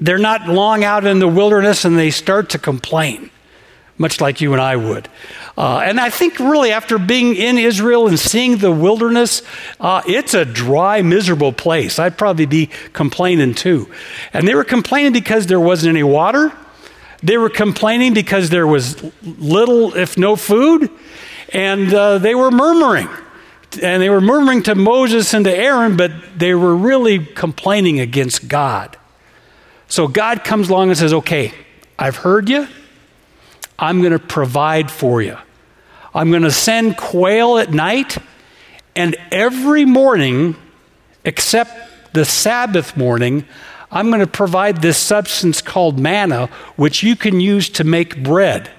they're 0.00 0.18
not 0.18 0.48
long 0.48 0.84
out 0.84 1.04
in 1.04 1.18
the 1.18 1.28
wilderness 1.28 1.84
and 1.84 1.98
they 1.98 2.10
start 2.10 2.50
to 2.50 2.58
complain 2.58 3.31
much 4.02 4.20
like 4.20 4.42
you 4.42 4.52
and 4.52 4.60
I 4.60 4.76
would. 4.76 5.08
Uh, 5.56 5.78
and 5.78 5.98
I 5.98 6.10
think, 6.10 6.38
really, 6.38 6.72
after 6.72 6.98
being 6.98 7.34
in 7.34 7.56
Israel 7.56 8.06
and 8.08 8.18
seeing 8.18 8.58
the 8.58 8.70
wilderness, 8.72 9.42
uh, 9.80 10.02
it's 10.06 10.34
a 10.34 10.44
dry, 10.44 11.00
miserable 11.00 11.52
place. 11.52 11.98
I'd 11.98 12.18
probably 12.18 12.44
be 12.44 12.68
complaining 12.92 13.54
too. 13.54 13.88
And 14.34 14.46
they 14.46 14.54
were 14.54 14.64
complaining 14.64 15.14
because 15.14 15.46
there 15.46 15.60
wasn't 15.60 15.90
any 15.90 16.02
water. 16.02 16.52
They 17.22 17.38
were 17.38 17.48
complaining 17.48 18.12
because 18.12 18.50
there 18.50 18.66
was 18.66 19.02
little, 19.22 19.94
if 19.94 20.18
no 20.18 20.36
food. 20.36 20.90
And 21.50 21.94
uh, 21.94 22.18
they 22.18 22.34
were 22.34 22.50
murmuring. 22.50 23.08
And 23.82 24.02
they 24.02 24.10
were 24.10 24.20
murmuring 24.20 24.64
to 24.64 24.74
Moses 24.74 25.32
and 25.32 25.44
to 25.44 25.54
Aaron, 25.54 25.96
but 25.96 26.10
they 26.36 26.54
were 26.54 26.74
really 26.74 27.24
complaining 27.24 28.00
against 28.00 28.48
God. 28.48 28.98
So 29.88 30.08
God 30.08 30.44
comes 30.44 30.68
along 30.68 30.88
and 30.88 30.98
says, 30.98 31.12
Okay, 31.12 31.52
I've 31.98 32.16
heard 32.16 32.48
you. 32.48 32.66
I'm 33.78 34.00
going 34.00 34.12
to 34.12 34.18
provide 34.18 34.90
for 34.90 35.22
you. 35.22 35.36
I'm 36.14 36.30
going 36.30 36.42
to 36.42 36.50
send 36.50 36.96
quail 36.96 37.58
at 37.58 37.72
night, 37.72 38.18
and 38.94 39.16
every 39.30 39.84
morning, 39.84 40.56
except 41.24 42.12
the 42.12 42.24
Sabbath 42.24 42.96
morning, 42.96 43.46
I'm 43.90 44.08
going 44.08 44.20
to 44.20 44.26
provide 44.26 44.82
this 44.82 44.98
substance 44.98 45.62
called 45.62 45.98
manna, 45.98 46.46
which 46.76 47.02
you 47.02 47.16
can 47.16 47.40
use 47.40 47.68
to 47.70 47.84
make 47.84 48.22
bread. 48.22 48.70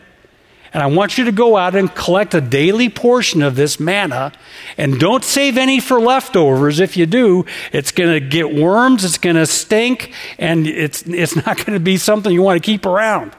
And 0.73 0.81
I 0.81 0.87
want 0.87 1.19
you 1.19 1.25
to 1.25 1.31
go 1.31 1.55
out 1.55 1.75
and 1.75 1.93
collect 1.93 2.33
a 2.33 2.41
daily 2.41 2.89
portion 2.89 3.43
of 3.43 3.55
this 3.55 3.79
manna. 3.79 4.31
And 4.75 4.99
don't 4.99 5.23
save 5.23 5.55
any 5.55 5.79
for 5.79 5.99
leftovers. 5.99 6.79
If 6.79 6.97
you 6.97 7.05
do, 7.05 7.45
it's 7.71 7.91
going 7.91 8.11
to 8.11 8.19
get 8.19 8.55
worms, 8.55 9.05
it's 9.05 9.19
going 9.19 9.35
to 9.35 9.45
stink, 9.45 10.11
and 10.39 10.65
it's, 10.65 11.03
it's 11.03 11.35
not 11.45 11.57
going 11.57 11.73
to 11.73 11.79
be 11.79 11.97
something 11.97 12.31
you 12.31 12.41
want 12.41 12.61
to 12.61 12.65
keep 12.65 12.87
around. 12.87 13.33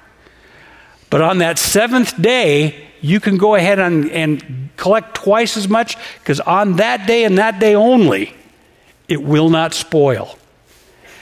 But 1.15 1.23
on 1.23 1.39
that 1.39 1.61
seventh 1.61 2.21
day, 2.21 2.89
you 3.01 3.21
can 3.21 3.37
go 3.37 3.55
ahead 3.55 3.79
and, 3.79 4.11
and 4.11 4.69
collect 4.77 5.15
twice 5.15 5.57
as 5.57 5.69
much 5.69 5.97
because 6.19 6.41
on 6.41 6.75
that 6.79 7.07
day 7.07 7.23
and 7.23 7.39
that 7.39 7.61
day 7.61 7.77
only, 7.77 8.35
it 9.07 9.23
will 9.23 9.49
not 9.49 9.75
spoil. 9.75 10.37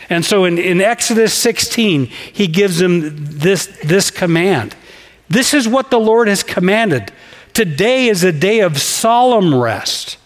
And 0.08 0.24
so 0.24 0.46
in, 0.46 0.56
in 0.56 0.80
Exodus 0.80 1.34
16, 1.34 2.06
he 2.06 2.46
gives 2.46 2.78
them 2.78 3.16
this, 3.16 3.66
this 3.84 4.10
command. 4.10 4.74
This 5.28 5.52
is 5.52 5.68
what 5.68 5.90
the 5.90 6.00
Lord 6.00 6.26
has 6.26 6.42
commanded. 6.42 7.12
Today 7.52 8.08
is 8.08 8.24
a 8.24 8.32
day 8.32 8.60
of 8.60 8.80
solemn 8.80 9.54
rest, 9.54 10.16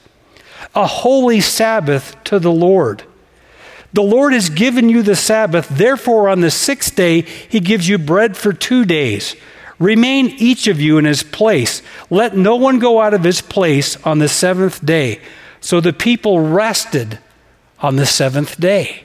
a 0.76 0.86
holy 0.86 1.40
Sabbath 1.40 2.22
to 2.22 2.38
the 2.38 2.52
Lord. 2.52 3.02
The 3.92 4.04
Lord 4.04 4.32
has 4.32 4.48
given 4.48 4.88
you 4.88 5.02
the 5.02 5.16
Sabbath, 5.16 5.68
therefore, 5.68 6.28
on 6.28 6.40
the 6.40 6.52
sixth 6.52 6.94
day, 6.94 7.22
he 7.22 7.58
gives 7.58 7.88
you 7.88 7.98
bread 7.98 8.36
for 8.36 8.52
two 8.52 8.84
days 8.84 9.34
Remain 9.78 10.28
each 10.38 10.68
of 10.68 10.80
you 10.80 10.98
in 10.98 11.04
his 11.04 11.22
place. 11.22 11.82
Let 12.08 12.36
no 12.36 12.56
one 12.56 12.78
go 12.78 13.00
out 13.00 13.14
of 13.14 13.24
his 13.24 13.42
place 13.42 13.96
on 14.04 14.18
the 14.18 14.28
seventh 14.28 14.84
day. 14.84 15.20
So 15.60 15.80
the 15.80 15.92
people 15.92 16.40
rested 16.40 17.18
on 17.80 17.96
the 17.96 18.06
seventh 18.06 18.58
day. 18.58 19.02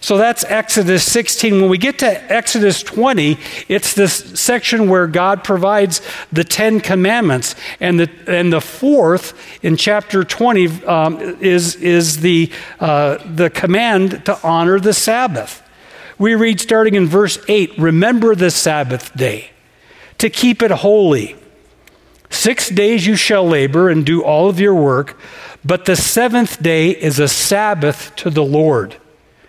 So 0.00 0.18
that's 0.18 0.44
Exodus 0.44 1.10
16. 1.10 1.60
When 1.60 1.70
we 1.70 1.78
get 1.78 1.98
to 2.00 2.32
Exodus 2.32 2.82
20, 2.82 3.38
it's 3.66 3.94
this 3.94 4.14
section 4.38 4.88
where 4.88 5.08
God 5.08 5.42
provides 5.42 6.00
the 6.30 6.44
Ten 6.44 6.80
Commandments. 6.80 7.56
And 7.80 7.98
the, 7.98 8.10
and 8.28 8.52
the 8.52 8.60
fourth 8.60 9.36
in 9.64 9.76
chapter 9.76 10.22
20 10.22 10.84
um, 10.84 11.18
is, 11.40 11.74
is 11.76 12.20
the, 12.20 12.52
uh, 12.78 13.18
the 13.34 13.50
command 13.50 14.24
to 14.26 14.38
honor 14.46 14.78
the 14.78 14.94
Sabbath. 14.94 15.65
We 16.18 16.34
read 16.34 16.60
starting 16.60 16.94
in 16.94 17.06
verse 17.06 17.38
8 17.48 17.78
Remember 17.78 18.34
the 18.34 18.50
Sabbath 18.50 19.14
day, 19.14 19.50
to 20.18 20.30
keep 20.30 20.62
it 20.62 20.70
holy. 20.70 21.36
Six 22.30 22.68
days 22.68 23.06
you 23.06 23.16
shall 23.16 23.46
labor 23.46 23.88
and 23.88 24.04
do 24.04 24.22
all 24.22 24.48
of 24.48 24.58
your 24.58 24.74
work, 24.74 25.18
but 25.64 25.84
the 25.84 25.96
seventh 25.96 26.62
day 26.62 26.90
is 26.90 27.18
a 27.18 27.28
Sabbath 27.28 28.14
to 28.16 28.30
the 28.30 28.44
Lord 28.44 28.96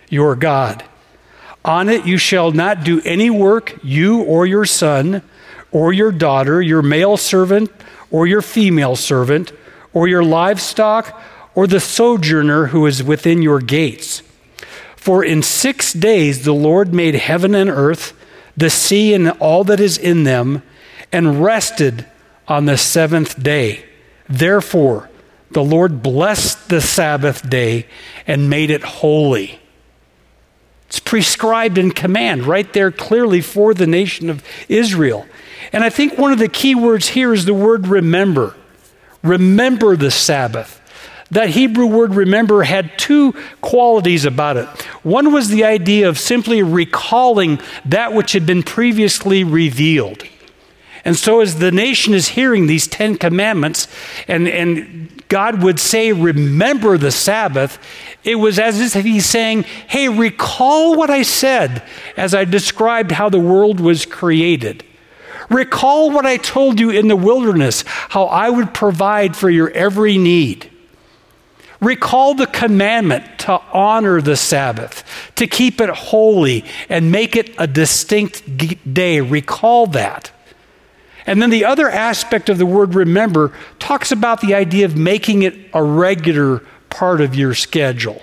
your 0.08 0.36
God. 0.36 0.84
On 1.64 1.88
it 1.88 2.06
you 2.06 2.16
shall 2.18 2.50
not 2.52 2.84
do 2.84 3.02
any 3.04 3.30
work, 3.30 3.78
you 3.82 4.22
or 4.22 4.46
your 4.46 4.64
son, 4.64 5.22
or 5.70 5.92
your 5.92 6.12
daughter, 6.12 6.62
your 6.62 6.82
male 6.82 7.16
servant, 7.16 7.70
or 8.10 8.26
your 8.26 8.40
female 8.40 8.96
servant, 8.96 9.52
or 9.92 10.08
your 10.08 10.22
livestock, 10.22 11.20
or 11.54 11.66
the 11.66 11.80
sojourner 11.80 12.66
who 12.66 12.86
is 12.86 13.02
within 13.02 13.42
your 13.42 13.60
gates. 13.60 14.22
For 14.98 15.24
in 15.24 15.42
six 15.42 15.92
days 15.92 16.44
the 16.44 16.52
Lord 16.52 16.92
made 16.92 17.14
heaven 17.14 17.54
and 17.54 17.70
earth, 17.70 18.12
the 18.56 18.68
sea 18.68 19.14
and 19.14 19.30
all 19.30 19.62
that 19.64 19.78
is 19.78 19.96
in 19.96 20.24
them, 20.24 20.64
and 21.12 21.42
rested 21.42 22.04
on 22.48 22.64
the 22.64 22.76
seventh 22.76 23.40
day. 23.40 23.84
Therefore, 24.28 25.08
the 25.52 25.62
Lord 25.62 26.02
blessed 26.02 26.68
the 26.68 26.80
Sabbath 26.80 27.48
day 27.48 27.86
and 28.26 28.50
made 28.50 28.70
it 28.70 28.82
holy. 28.82 29.60
It's 30.88 30.98
prescribed 30.98 31.78
in 31.78 31.92
command 31.92 32.44
right 32.44 32.70
there 32.72 32.90
clearly 32.90 33.40
for 33.40 33.74
the 33.74 33.86
nation 33.86 34.28
of 34.28 34.42
Israel. 34.68 35.26
And 35.72 35.84
I 35.84 35.90
think 35.90 36.18
one 36.18 36.32
of 36.32 36.38
the 36.40 36.48
key 36.48 36.74
words 36.74 37.08
here 37.08 37.32
is 37.32 37.44
the 37.44 37.54
word 37.54 37.86
remember. 37.86 38.56
Remember 39.22 39.96
the 39.96 40.10
Sabbath. 40.10 40.80
That 41.30 41.50
Hebrew 41.50 41.86
word 41.86 42.14
remember 42.14 42.62
had 42.62 42.98
two 42.98 43.34
qualities 43.60 44.24
about 44.24 44.56
it. 44.56 44.66
One 45.02 45.32
was 45.32 45.48
the 45.48 45.64
idea 45.64 46.08
of 46.08 46.18
simply 46.18 46.62
recalling 46.62 47.60
that 47.84 48.14
which 48.14 48.32
had 48.32 48.46
been 48.46 48.62
previously 48.62 49.44
revealed. 49.44 50.24
And 51.04 51.16
so, 51.16 51.40
as 51.40 51.58
the 51.58 51.70
nation 51.70 52.14
is 52.14 52.28
hearing 52.28 52.66
these 52.66 52.86
Ten 52.86 53.16
Commandments, 53.16 53.88
and, 54.26 54.48
and 54.48 55.22
God 55.28 55.62
would 55.62 55.78
say, 55.78 56.12
Remember 56.12 56.98
the 56.98 57.10
Sabbath, 57.10 57.78
it 58.24 58.36
was 58.36 58.58
as 58.58 58.94
if 58.94 59.04
He's 59.04 59.26
saying, 59.26 59.62
Hey, 59.62 60.08
recall 60.08 60.96
what 60.96 61.10
I 61.10 61.22
said 61.22 61.82
as 62.16 62.34
I 62.34 62.44
described 62.44 63.12
how 63.12 63.28
the 63.28 63.38
world 63.38 63.80
was 63.80 64.06
created. 64.06 64.84
Recall 65.50 66.10
what 66.10 66.26
I 66.26 66.36
told 66.36 66.78
you 66.80 66.90
in 66.90 67.08
the 67.08 67.16
wilderness, 67.16 67.84
how 67.86 68.24
I 68.24 68.50
would 68.50 68.74
provide 68.74 69.36
for 69.36 69.48
your 69.48 69.70
every 69.70 70.18
need. 70.18 70.70
Recall 71.80 72.34
the 72.34 72.46
commandment 72.46 73.38
to 73.40 73.60
honor 73.72 74.20
the 74.20 74.36
Sabbath, 74.36 75.04
to 75.36 75.46
keep 75.46 75.80
it 75.80 75.88
holy 75.88 76.64
and 76.88 77.12
make 77.12 77.36
it 77.36 77.54
a 77.56 77.66
distinct 77.66 78.42
day. 78.92 79.20
Recall 79.20 79.86
that. 79.88 80.32
And 81.26 81.40
then 81.40 81.50
the 81.50 81.64
other 81.64 81.88
aspect 81.88 82.48
of 82.48 82.58
the 82.58 82.66
word 82.66 82.94
remember 82.94 83.52
talks 83.78 84.10
about 84.10 84.40
the 84.40 84.54
idea 84.54 84.86
of 84.86 84.96
making 84.96 85.42
it 85.42 85.54
a 85.72 85.82
regular 85.82 86.62
part 86.90 87.20
of 87.20 87.34
your 87.34 87.54
schedule. 87.54 88.22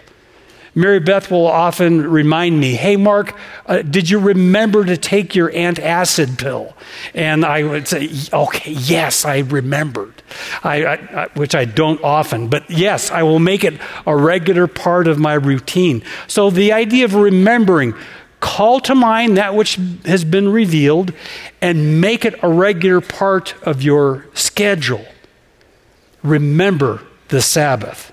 Mary 0.77 0.99
Beth 0.99 1.31
will 1.31 1.47
often 1.47 2.05
remind 2.05 2.59
me, 2.59 2.75
hey, 2.75 2.97
Mark, 2.97 3.33
uh, 3.65 3.81
did 3.81 4.09
you 4.09 4.19
remember 4.19 4.83
to 4.83 4.97
take 4.97 5.33
your 5.33 5.49
antacid 5.51 6.37
pill? 6.37 6.75
And 7.13 7.45
I 7.45 7.63
would 7.63 7.87
say, 7.87 8.09
okay, 8.33 8.71
yes, 8.71 9.23
I 9.23 9.39
remembered, 9.39 10.21
I, 10.65 10.85
I, 10.85 11.27
which 11.35 11.55
I 11.55 11.63
don't 11.63 12.03
often, 12.03 12.49
but 12.49 12.69
yes, 12.69 13.09
I 13.09 13.23
will 13.23 13.39
make 13.39 13.63
it 13.63 13.79
a 14.05 14.17
regular 14.17 14.67
part 14.67 15.07
of 15.07 15.17
my 15.17 15.35
routine. 15.35 16.03
So 16.27 16.49
the 16.49 16.73
idea 16.73 17.05
of 17.05 17.15
remembering, 17.15 17.93
call 18.41 18.81
to 18.81 18.93
mind 18.93 19.37
that 19.37 19.55
which 19.55 19.79
has 20.03 20.25
been 20.25 20.49
revealed 20.49 21.13
and 21.61 22.01
make 22.01 22.25
it 22.25 22.35
a 22.43 22.49
regular 22.49 22.99
part 22.99 23.55
of 23.63 23.81
your 23.81 24.25
schedule. 24.33 25.05
Remember 26.21 27.01
the 27.29 27.41
Sabbath. 27.41 28.11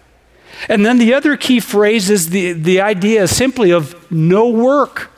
And 0.69 0.85
then 0.85 0.99
the 0.99 1.15
other 1.15 1.37
key 1.37 1.61
phrase 1.61 2.11
is 2.11 2.31
the, 2.31 2.53
the 2.53 2.81
idea 2.81 3.27
simply 3.27 3.71
of 3.71 4.11
no 4.11 4.49
work. 4.49 5.11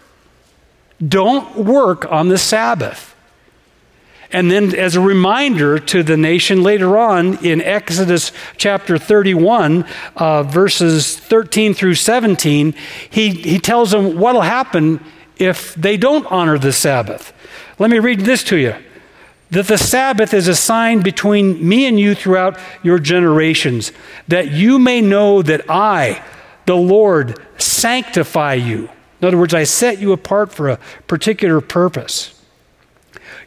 Don't 1.07 1.57
work 1.57 2.11
on 2.11 2.29
the 2.29 2.39
Sabbath. 2.39 3.15
And 4.33 4.51
then, 4.51 4.75
as 4.75 4.97
a 4.97 5.01
reminder 5.01 5.79
to 5.79 6.03
the 6.03 6.17
nation 6.17 6.65
later 6.65 6.99
on 6.99 7.45
in 7.45 7.61
Exodus 7.63 8.33
chapter 8.57 8.99
31, 8.99 9.87
uh, 10.17 10.43
verses 10.43 11.17
13 11.17 11.73
through 11.73 11.95
17, 11.95 12.75
he, 13.11 13.31
he 13.31 13.59
tells 13.61 13.93
them 13.93 14.19
what 14.19 14.35
will 14.35 14.41
happen 14.41 14.99
if 15.37 15.75
they 15.75 15.97
don't 15.97 16.27
honor 16.33 16.59
the 16.59 16.73
Sabbath. 16.73 17.33
Let 17.79 17.91
me 17.91 18.01
read 18.01 18.21
this 18.21 18.43
to 18.45 18.57
you 18.57 18.75
that 19.51 19.67
the 19.67 19.79
Sabbath 19.79 20.35
is 20.35 20.49
a 20.49 20.55
sign 20.55 21.03
between 21.03 21.67
me 21.67 21.87
and 21.87 21.99
you 21.99 22.15
throughout 22.15 22.59
your 22.83 22.99
generations, 22.99 23.93
that 24.29 24.51
you 24.51 24.79
may 24.79 25.01
know 25.01 25.43
that 25.43 25.71
I, 25.71 26.25
the 26.67 26.77
Lord, 26.77 27.39
sanctify 27.59 28.55
you. 28.55 28.89
In 29.21 29.29
other 29.29 29.39
words, 29.39 29.55
I 29.55 29.65
set 29.65 30.01
you 30.01 30.13
apart 30.13 30.53
for 30.53 30.69
a 30.69 30.79
particular 31.07 31.61
purpose. 31.61 32.41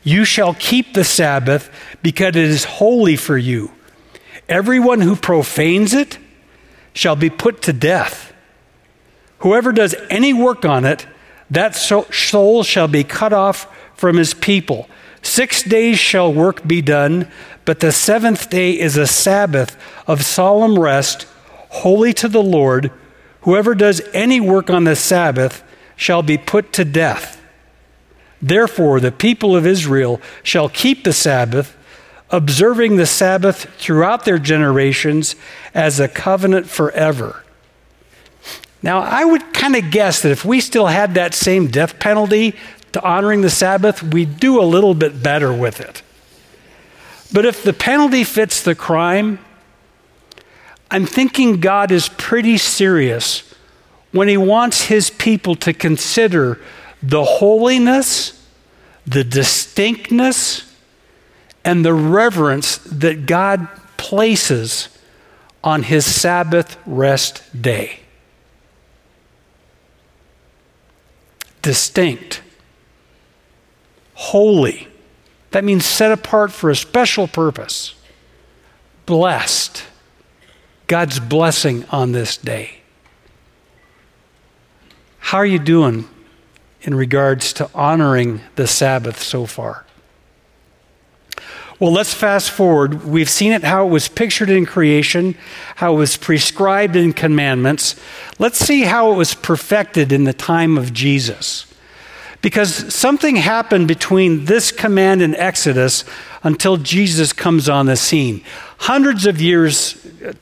You 0.03 0.23
shall 0.23 0.53
keep 0.53 0.93
the 0.93 1.03
Sabbath 1.03 1.69
because 2.01 2.29
it 2.29 2.37
is 2.37 2.63
holy 2.63 3.15
for 3.15 3.37
you. 3.37 3.71
Everyone 4.47 5.01
who 5.01 5.15
profanes 5.15 5.93
it 5.93 6.17
shall 6.93 7.15
be 7.15 7.29
put 7.29 7.61
to 7.63 7.73
death. 7.73 8.33
Whoever 9.39 9.71
does 9.71 9.93
any 10.09 10.33
work 10.33 10.65
on 10.65 10.85
it, 10.85 11.05
that 11.51 11.75
soul 11.75 12.63
shall 12.63 12.87
be 12.87 13.03
cut 13.03 13.33
off 13.33 13.67
from 13.95 14.17
his 14.17 14.33
people. 14.33 14.89
Six 15.27 15.61
days 15.61 15.99
shall 15.99 16.33
work 16.33 16.65
be 16.65 16.81
done, 16.81 17.29
but 17.65 17.81
the 17.81 17.91
seventh 17.91 18.49
day 18.49 18.79
is 18.79 18.95
a 18.95 19.05
Sabbath 19.05 19.77
of 20.07 20.23
solemn 20.23 20.79
rest, 20.79 21.27
holy 21.69 22.13
to 22.13 22.29
the 22.29 22.41
Lord. 22.41 22.91
Whoever 23.41 23.75
does 23.75 24.01
any 24.13 24.39
work 24.39 24.69
on 24.69 24.85
the 24.85 24.95
Sabbath 24.95 25.63
shall 25.97 26.23
be 26.23 26.37
put 26.37 26.71
to 26.73 26.85
death. 26.85 27.41
Therefore, 28.41 29.01
the 29.01 29.11
people 29.11 29.53
of 29.53 29.67
Israel 29.67 30.21
shall 30.43 30.69
keep 30.69 31.03
the 31.03 31.11
Sabbath, 31.11 31.75
observing 32.29 32.95
the 32.95 33.05
Sabbath 33.05 33.65
throughout 33.77 34.23
their 34.23 34.39
generations 34.39 35.35
as 35.73 35.99
a 35.99 36.07
covenant 36.07 36.67
forever. 36.67 37.43
Now, 38.81 38.99
I 38.99 39.25
would 39.25 39.53
kind 39.53 39.75
of 39.75 39.91
guess 39.91 40.21
that 40.21 40.31
if 40.31 40.45
we 40.45 40.61
still 40.61 40.87
had 40.87 41.15
that 41.15 41.33
same 41.33 41.67
death 41.67 41.99
penalty 41.99 42.55
to 42.93 43.03
honoring 43.03 43.41
the 43.41 43.49
Sabbath, 43.49 44.01
we 44.01 44.25
do 44.25 44.61
a 44.61 44.63
little 44.63 44.93
bit 44.93 45.21
better 45.21 45.53
with 45.53 45.79
it. 45.79 46.01
But 47.31 47.45
if 47.45 47.63
the 47.63 47.73
penalty 47.73 48.23
fits 48.23 48.61
the 48.61 48.75
crime, 48.75 49.39
I'm 50.89 51.05
thinking 51.05 51.59
God 51.59 51.91
is 51.91 52.09
pretty 52.09 52.57
serious 52.57 53.43
when 54.11 54.27
He 54.27 54.37
wants 54.37 54.83
His 54.83 55.09
people 55.09 55.55
to 55.55 55.73
consider 55.73 56.59
the 57.03 57.23
holiness, 57.23 58.45
the 59.05 59.23
distinctness, 59.23 60.73
and 61.65 61.83
the 61.83 61.93
reverence 61.93 62.77
that 62.77 63.25
God 63.25 63.67
places 63.97 64.87
on 65.63 65.83
His 65.83 66.05
Sabbath 66.05 66.77
rest 66.85 67.43
day. 67.61 67.99
Distinct 71.61 72.41
holy. 74.17 74.87
That 75.51 75.63
means 75.63 75.85
set 75.85 76.11
apart 76.11 76.51
for 76.51 76.71
a 76.71 76.75
special 76.75 77.27
purpose. 77.27 77.93
Blessed. 79.05 79.83
God's 80.87 81.19
blessing 81.19 81.85
on 81.91 82.13
this 82.13 82.35
day. 82.35 82.79
How 85.19 85.37
are 85.37 85.45
you 85.45 85.59
doing 85.59 86.09
in 86.81 86.95
regards 86.95 87.53
to 87.53 87.69
honoring 87.75 88.41
the 88.55 88.65
Sabbath 88.65 89.21
so 89.21 89.45
far? 89.45 89.85
Well, 91.79 91.91
let's 91.91 92.13
fast 92.15 92.49
forward. 92.49 93.03
We've 93.05 93.29
seen 93.29 93.51
it 93.51 93.63
how 93.63 93.85
it 93.85 93.91
was 93.91 94.07
pictured 94.07 94.49
in 94.49 94.65
creation, 94.65 95.35
how 95.75 95.93
it 95.93 95.97
was 95.97 96.17
prescribed 96.17 96.95
in 96.95 97.13
commandments. 97.13 97.95
Let's 98.39 98.57
see 98.57 98.81
how 98.81 99.11
it 99.11 99.15
was 99.15 99.35
perfected 99.35 100.11
in 100.11 100.23
the 100.23 100.33
time 100.33 100.75
of 100.75 100.91
Jesus. 100.91 101.71
Because 102.41 102.93
something 102.93 103.35
happened 103.35 103.87
between 103.87 104.45
this 104.45 104.71
command 104.71 105.21
in 105.21 105.35
Exodus 105.35 106.05
until 106.43 106.77
Jesus 106.77 107.33
comes 107.33 107.67
on 107.67 107.87
the 107.87 107.95
scene. 107.95 108.43
Hundreds 108.77 109.25
of 109.25 109.41
years 109.41 110.05
uh, 110.23 110.33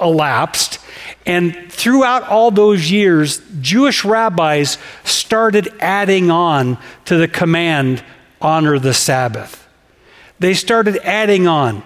elapsed, 0.00 0.78
and 1.24 1.70
throughout 1.70 2.28
all 2.28 2.50
those 2.50 2.90
years, 2.90 3.40
Jewish 3.60 4.04
rabbis 4.04 4.78
started 5.04 5.72
adding 5.80 6.30
on 6.30 6.78
to 7.06 7.16
the 7.16 7.28
command 7.28 8.04
honor 8.40 8.78
the 8.78 8.94
Sabbath. 8.94 9.66
They 10.38 10.54
started 10.54 10.98
adding 11.04 11.46
on, 11.46 11.82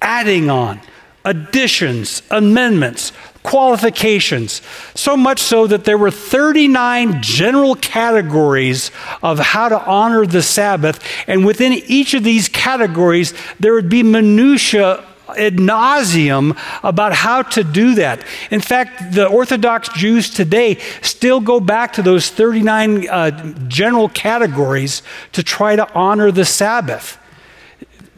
adding 0.00 0.48
on, 0.48 0.80
additions, 1.24 2.22
amendments, 2.30 3.12
qualifications. 3.42 4.60
So 4.94 5.16
much 5.16 5.38
so 5.38 5.66
that 5.66 5.84
there 5.84 5.98
were 5.98 6.10
39 6.10 7.22
general 7.22 7.74
categories 7.74 8.90
of 9.22 9.38
how 9.38 9.68
to 9.68 9.82
honor 9.84 10.26
the 10.26 10.42
Sabbath. 10.42 11.02
And 11.26 11.46
within 11.46 11.72
each 11.72 12.14
of 12.14 12.22
these 12.22 12.48
categories, 12.48 13.32
there 13.58 13.72
would 13.72 13.88
be 13.88 14.02
minutiae 14.02 15.04
ad 15.36 15.56
nauseum 15.56 16.58
about 16.82 17.12
how 17.12 17.42
to 17.42 17.62
do 17.62 17.94
that. 17.94 18.24
In 18.50 18.60
fact, 18.60 19.12
the 19.14 19.26
Orthodox 19.26 19.88
Jews 19.90 20.30
today 20.30 20.78
still 21.02 21.40
go 21.40 21.60
back 21.60 21.92
to 21.94 22.02
those 22.02 22.28
39 22.30 23.08
uh, 23.08 23.54
general 23.68 24.08
categories 24.08 25.02
to 25.32 25.42
try 25.42 25.76
to 25.76 25.92
honor 25.94 26.30
the 26.30 26.44
Sabbath. 26.44 27.16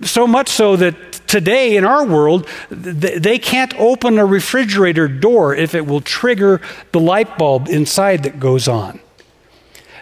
So 0.02 0.26
much 0.26 0.48
so 0.48 0.74
that 0.76 1.11
today 1.32 1.76
in 1.78 1.84
our 1.86 2.04
world, 2.04 2.46
they 2.70 3.38
can't 3.38 3.74
open 3.78 4.18
a 4.18 4.26
refrigerator 4.26 5.08
door 5.08 5.54
if 5.54 5.74
it 5.74 5.86
will 5.86 6.02
trigger 6.02 6.60
the 6.92 7.00
light 7.00 7.38
bulb 7.38 7.68
inside 7.68 8.22
that 8.24 8.38
goes 8.38 8.68
on. 8.68 9.00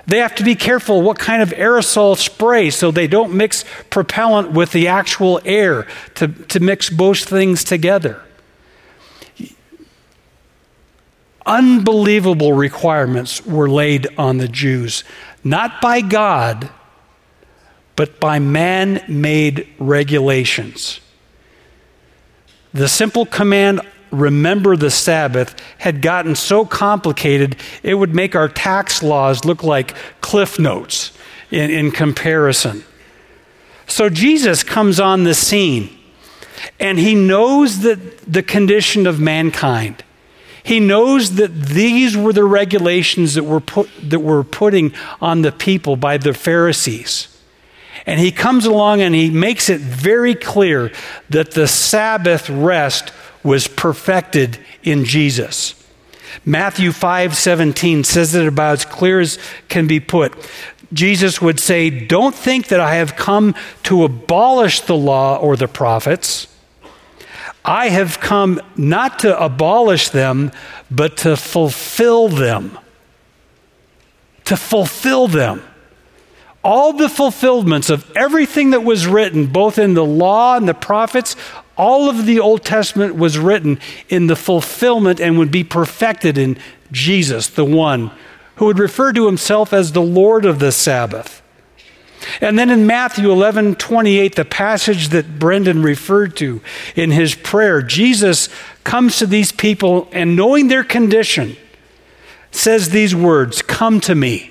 They 0.08 0.18
have 0.18 0.34
to 0.34 0.42
be 0.42 0.56
careful 0.56 1.02
what 1.02 1.20
kind 1.20 1.40
of 1.40 1.50
aerosol 1.50 2.16
spray 2.16 2.70
so 2.70 2.90
they 2.90 3.06
don't 3.06 3.32
mix 3.32 3.64
propellant 3.90 4.50
with 4.50 4.72
the 4.72 4.88
actual 4.88 5.40
air 5.44 5.86
to, 6.16 6.26
to 6.26 6.58
mix 6.58 6.90
both 6.90 7.20
things 7.24 7.62
together. 7.62 8.20
Unbelievable 11.46 12.54
requirements 12.54 13.46
were 13.46 13.70
laid 13.70 14.08
on 14.18 14.38
the 14.38 14.48
Jews, 14.48 15.04
not 15.44 15.80
by 15.80 16.00
God, 16.00 16.70
but 17.94 18.18
by 18.18 18.40
man 18.40 19.04
made 19.06 19.68
regulations. 19.78 20.98
The 22.72 22.88
simple 22.88 23.26
command 23.26 23.80
remember 24.10 24.76
the 24.76 24.90
Sabbath 24.90 25.54
had 25.78 26.02
gotten 26.02 26.34
so 26.34 26.64
complicated, 26.64 27.56
it 27.82 27.94
would 27.94 28.14
make 28.14 28.34
our 28.34 28.48
tax 28.48 29.02
laws 29.02 29.44
look 29.44 29.62
like 29.62 29.94
cliff 30.20 30.58
notes 30.58 31.12
in, 31.50 31.70
in 31.70 31.90
comparison. 31.90 32.84
So 33.86 34.08
Jesus 34.08 34.62
comes 34.62 35.00
on 35.00 35.24
the 35.24 35.34
scene, 35.34 35.96
and 36.78 36.98
he 36.98 37.14
knows 37.14 37.80
that 37.80 38.18
the 38.20 38.42
condition 38.42 39.06
of 39.06 39.20
mankind. 39.20 40.04
He 40.62 40.78
knows 40.78 41.36
that 41.36 41.48
these 41.48 42.16
were 42.16 42.32
the 42.32 42.44
regulations 42.44 43.34
that 43.34 43.44
were, 43.44 43.60
put, 43.60 43.88
that 44.02 44.20
were 44.20 44.44
putting 44.44 44.92
on 45.20 45.42
the 45.42 45.52
people 45.52 45.96
by 45.96 46.18
the 46.18 46.34
Pharisees. 46.34 47.29
And 48.10 48.18
he 48.18 48.32
comes 48.32 48.66
along 48.66 49.02
and 49.02 49.14
he 49.14 49.30
makes 49.30 49.70
it 49.70 49.80
very 49.80 50.34
clear 50.34 50.90
that 51.28 51.52
the 51.52 51.68
Sabbath 51.68 52.50
rest 52.50 53.12
was 53.44 53.68
perfected 53.68 54.58
in 54.82 55.04
Jesus. 55.04 55.76
Matthew 56.44 56.90
5 56.90 57.36
17 57.36 58.02
says 58.02 58.34
it 58.34 58.48
about 58.48 58.72
as 58.72 58.84
clear 58.84 59.20
as 59.20 59.38
can 59.68 59.86
be 59.86 60.00
put. 60.00 60.34
Jesus 60.92 61.40
would 61.40 61.60
say, 61.60 61.88
Don't 61.88 62.34
think 62.34 62.66
that 62.66 62.80
I 62.80 62.96
have 62.96 63.14
come 63.14 63.54
to 63.84 64.02
abolish 64.02 64.80
the 64.80 64.96
law 64.96 65.36
or 65.36 65.54
the 65.54 65.68
prophets. 65.68 66.48
I 67.64 67.90
have 67.90 68.18
come 68.18 68.60
not 68.76 69.20
to 69.20 69.40
abolish 69.40 70.08
them, 70.08 70.50
but 70.90 71.16
to 71.18 71.36
fulfill 71.36 72.26
them. 72.26 72.76
To 74.46 74.56
fulfill 74.56 75.28
them 75.28 75.62
all 76.62 76.92
the 76.92 77.08
fulfillments 77.08 77.88
of 77.88 78.10
everything 78.16 78.70
that 78.70 78.84
was 78.84 79.06
written, 79.06 79.46
both 79.46 79.78
in 79.78 79.94
the 79.94 80.04
law 80.04 80.56
and 80.56 80.68
the 80.68 80.74
prophets, 80.74 81.34
all 81.76 82.10
of 82.10 82.26
the 82.26 82.38
Old 82.38 82.64
Testament 82.64 83.16
was 83.16 83.38
written 83.38 83.78
in 84.08 84.26
the 84.26 84.36
fulfillment 84.36 85.20
and 85.20 85.38
would 85.38 85.50
be 85.50 85.64
perfected 85.64 86.36
in 86.36 86.58
Jesus, 86.92 87.48
the 87.48 87.64
one 87.64 88.10
who 88.56 88.66
would 88.66 88.78
refer 88.78 89.12
to 89.12 89.24
himself 89.24 89.72
as 89.72 89.92
the 89.92 90.02
Lord 90.02 90.44
of 90.44 90.58
the 90.58 90.72
Sabbath. 90.72 91.40
And 92.42 92.58
then 92.58 92.68
in 92.68 92.86
Matthew 92.86 93.32
11 93.32 93.76
28, 93.76 94.34
the 94.34 94.44
passage 94.44 95.08
that 95.08 95.38
Brendan 95.38 95.82
referred 95.82 96.36
to 96.36 96.60
in 96.94 97.10
his 97.10 97.34
prayer, 97.34 97.80
Jesus 97.80 98.50
comes 98.84 99.18
to 99.18 99.26
these 99.26 99.52
people 99.52 100.08
and 100.12 100.36
knowing 100.36 100.68
their 100.68 100.84
condition, 100.84 101.56
says 102.50 102.90
these 102.90 103.14
words 103.14 103.62
Come 103.62 104.00
to 104.00 104.14
me 104.14 104.50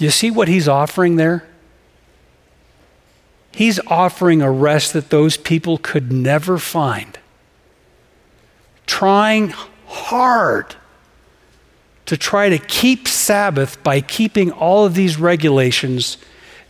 Do 0.00 0.06
you 0.06 0.10
see 0.10 0.30
what 0.30 0.48
he's 0.48 0.66
offering 0.66 1.16
there? 1.16 1.44
He's 3.52 3.78
offering 3.86 4.40
a 4.40 4.50
rest 4.50 4.94
that 4.94 5.10
those 5.10 5.36
people 5.36 5.76
could 5.76 6.10
never 6.10 6.56
find. 6.56 7.18
Trying 8.86 9.52
hard 9.86 10.74
to 12.06 12.16
try 12.16 12.48
to 12.48 12.56
keep 12.56 13.08
Sabbath 13.08 13.82
by 13.82 14.00
keeping 14.00 14.50
all 14.50 14.86
of 14.86 14.94
these 14.94 15.18
regulations, 15.18 16.16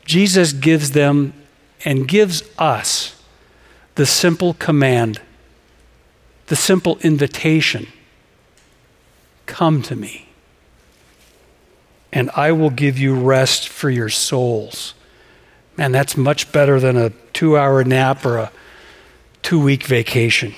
Jesus 0.05 0.53
gives 0.53 0.91
them 0.91 1.33
and 1.85 2.09
gives 2.09 2.43
us 2.59 3.23
the 3.95 4.07
simple 4.07 4.55
command, 4.55 5.21
the 6.49 6.57
simple 6.57 6.99
invitation 7.05 7.87
come 9.47 9.83
to 9.83 9.95
me 9.95 10.30
and 12.13 12.31
I 12.37 12.53
will 12.53 12.71
give 12.71 12.99
you 12.99 13.15
rest 13.15 13.69
for 13.69 13.91
your 13.91 14.09
souls. 14.09 14.95
Man, 15.77 15.93
that's 15.93 16.17
much 16.17 16.53
better 16.53 16.81
than 16.81 16.97
a 16.97 17.11
two 17.33 17.57
hour 17.57 17.85
nap 17.85 18.25
or 18.27 18.39
a 18.39 18.53
two 19.43 19.61
week 19.61 19.85
vacation. 19.85 20.55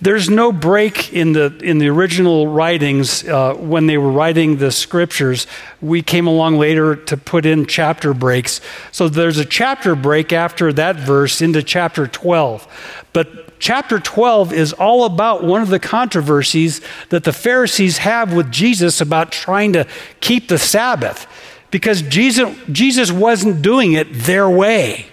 There's 0.00 0.30
no 0.30 0.52
break 0.52 1.12
in 1.12 1.32
the, 1.32 1.56
in 1.62 1.78
the 1.78 1.88
original 1.88 2.48
writings 2.48 3.26
uh, 3.26 3.54
when 3.54 3.86
they 3.86 3.98
were 3.98 4.10
writing 4.10 4.56
the 4.56 4.70
scriptures. 4.70 5.46
We 5.80 6.02
came 6.02 6.26
along 6.26 6.58
later 6.58 6.96
to 6.96 7.16
put 7.16 7.46
in 7.46 7.66
chapter 7.66 8.14
breaks. 8.14 8.60
So 8.92 9.08
there's 9.08 9.38
a 9.38 9.44
chapter 9.44 9.94
break 9.96 10.32
after 10.32 10.72
that 10.74 10.96
verse 10.96 11.40
into 11.40 11.62
chapter 11.62 12.06
12. 12.06 13.06
But 13.12 13.43
chapter 13.64 13.98
12 13.98 14.52
is 14.52 14.74
all 14.74 15.06
about 15.06 15.42
one 15.42 15.62
of 15.62 15.68
the 15.68 15.78
controversies 15.78 16.82
that 17.08 17.24
the 17.24 17.32
Pharisees 17.32 17.96
have 17.96 18.34
with 18.34 18.52
Jesus 18.52 19.00
about 19.00 19.32
trying 19.32 19.72
to 19.72 19.86
keep 20.20 20.48
the 20.48 20.58
Sabbath 20.58 21.26
because 21.70 22.02
Jesus, 22.02 22.54
Jesus 22.70 23.10
wasn't 23.10 23.62
doing 23.62 23.94
it 23.94 24.06
their 24.12 24.50
way. 24.50 25.06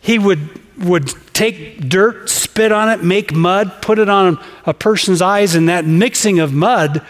He 0.00 0.18
would, 0.18 0.40
would 0.82 1.14
take 1.32 1.88
dirt, 1.88 2.28
spit 2.28 2.72
on 2.72 2.90
it, 2.90 3.04
make 3.04 3.32
mud, 3.32 3.80
put 3.80 4.00
it 4.00 4.08
on 4.08 4.44
a 4.66 4.74
person's 4.74 5.22
eyes, 5.22 5.54
and 5.54 5.68
that 5.68 5.84
mixing 5.84 6.40
of 6.40 6.52
mud 6.52 7.06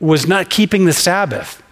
was 0.00 0.26
not 0.26 0.48
keeping 0.48 0.86
the 0.86 0.94
Sabbath. 0.94 1.62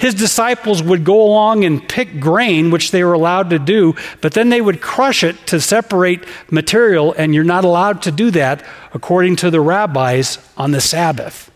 His 0.00 0.14
disciples 0.14 0.82
would 0.82 1.04
go 1.04 1.20
along 1.20 1.66
and 1.66 1.86
pick 1.86 2.20
grain, 2.20 2.70
which 2.70 2.90
they 2.90 3.04
were 3.04 3.12
allowed 3.12 3.50
to 3.50 3.58
do, 3.58 3.94
but 4.22 4.32
then 4.32 4.48
they 4.48 4.62
would 4.62 4.80
crush 4.80 5.22
it 5.22 5.46
to 5.48 5.60
separate 5.60 6.24
material, 6.50 7.14
and 7.18 7.34
you're 7.34 7.44
not 7.44 7.66
allowed 7.66 8.00
to 8.04 8.10
do 8.10 8.30
that 8.30 8.64
according 8.94 9.36
to 9.36 9.50
the 9.50 9.60
rabbis 9.60 10.38
on 10.56 10.70
the 10.70 10.80
Sabbath. 10.80 11.50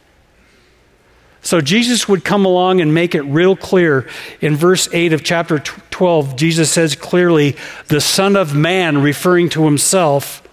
So 1.40 1.62
Jesus 1.62 2.06
would 2.06 2.22
come 2.22 2.44
along 2.44 2.82
and 2.82 2.92
make 2.92 3.14
it 3.14 3.22
real 3.22 3.56
clear. 3.56 4.06
In 4.42 4.56
verse 4.56 4.90
8 4.92 5.14
of 5.14 5.24
chapter 5.24 5.58
12, 5.58 6.36
Jesus 6.36 6.70
says 6.70 6.94
clearly, 6.94 7.56
the 7.88 8.02
Son 8.02 8.36
of 8.36 8.54
Man, 8.54 9.00
referring 9.00 9.48
to 9.50 9.64
himself, 9.64 10.46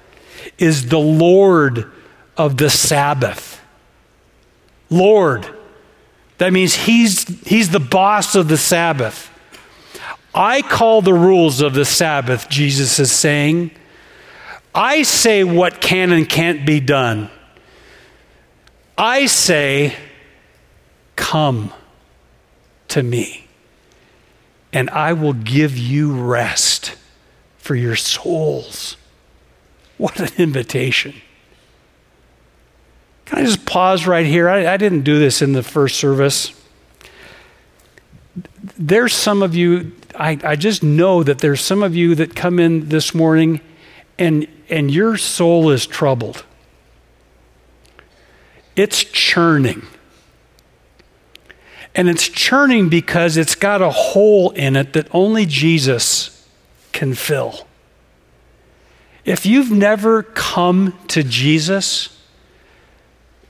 is 0.58 0.88
the 0.88 0.98
Lord 0.98 1.92
of 2.38 2.56
the 2.56 2.70
Sabbath. 2.70 3.62
Lord. 4.90 5.58
That 6.42 6.54
means 6.54 6.74
he's, 6.74 7.28
he's 7.48 7.70
the 7.70 7.80
boss 7.80 8.34
of 8.34 8.48
the 8.48 8.58
Sabbath. 8.58 9.30
I 10.34 10.64
call 10.64 11.04
the 11.04 11.14
rules 11.14 11.62
of 11.62 11.76
the 11.76 11.86
Sabbath, 11.86 12.50
Jesus 12.50 12.98
is 12.98 13.12
saying. 13.12 13.70
I 14.74 15.04
say 15.04 15.44
what 15.44 15.82
can 15.82 16.12
and 16.12 16.28
can't 16.28 16.66
be 16.66 16.80
done. 16.80 17.30
I 18.98 19.28
say, 19.28 19.96
Come 21.16 21.72
to 22.88 23.04
me, 23.04 23.46
and 24.74 24.90
I 24.90 25.14
will 25.14 25.34
give 25.34 25.78
you 25.78 26.12
rest 26.12 26.96
for 27.60 27.76
your 27.76 27.96
souls. 27.96 28.98
What 30.00 30.20
an 30.20 30.30
invitation. 30.40 31.22
Can 33.26 33.40
I 33.40 33.44
just 33.44 33.66
pause 33.66 34.06
right 34.08 34.26
here? 34.26 34.50
I, 34.50 34.74
I 34.74 34.78
didn't 34.78 35.02
do 35.02 35.20
this 35.20 35.42
in 35.42 35.54
the 35.54 35.64
first 35.64 35.98
service. 35.98 36.54
There's 38.78 39.14
some 39.14 39.42
of 39.42 39.56
you, 39.56 39.94
I, 40.16 40.38
I 40.44 40.56
just 40.56 40.84
know 40.84 41.24
that 41.24 41.40
there's 41.40 41.62
some 41.62 41.84
of 41.84 41.96
you 41.96 42.16
that 42.16 42.36
come 42.36 42.60
in 42.60 42.90
this 42.90 43.14
morning 43.14 43.62
and, 44.20 44.48
and 44.70 44.92
your 44.92 45.18
soul 45.18 45.72
is 45.72 45.86
troubled. 45.86 46.46
It's 48.76 49.04
churning. 49.04 49.84
And 51.94 52.08
it's 52.08 52.30
churning 52.30 52.90
because 52.90 53.36
it's 53.36 53.56
got 53.56 53.82
a 53.82 53.90
hole 53.90 54.52
in 54.52 54.76
it 54.76 54.94
that 54.94 55.08
only 55.14 55.46
Jesus 55.46 56.48
can 56.92 57.14
fill. 57.14 57.68
If 59.26 59.46
you've 59.46 59.72
never 59.72 60.24
come 60.24 60.98
to 61.10 61.24
Jesus 61.24 62.18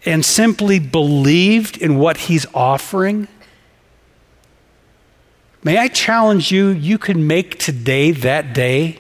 and 0.06 0.26
simply 0.26 0.80
believed 0.80 1.78
in 1.78 1.98
what 1.98 2.18
he's 2.18 2.46
offering, 2.54 3.28
may 5.64 5.78
I 5.78 5.88
challenge 5.88 6.52
you, 6.52 6.70
you 6.70 6.98
can 6.98 7.28
make 7.28 7.60
today 7.60 8.12
that 8.12 8.54
day. 8.54 9.00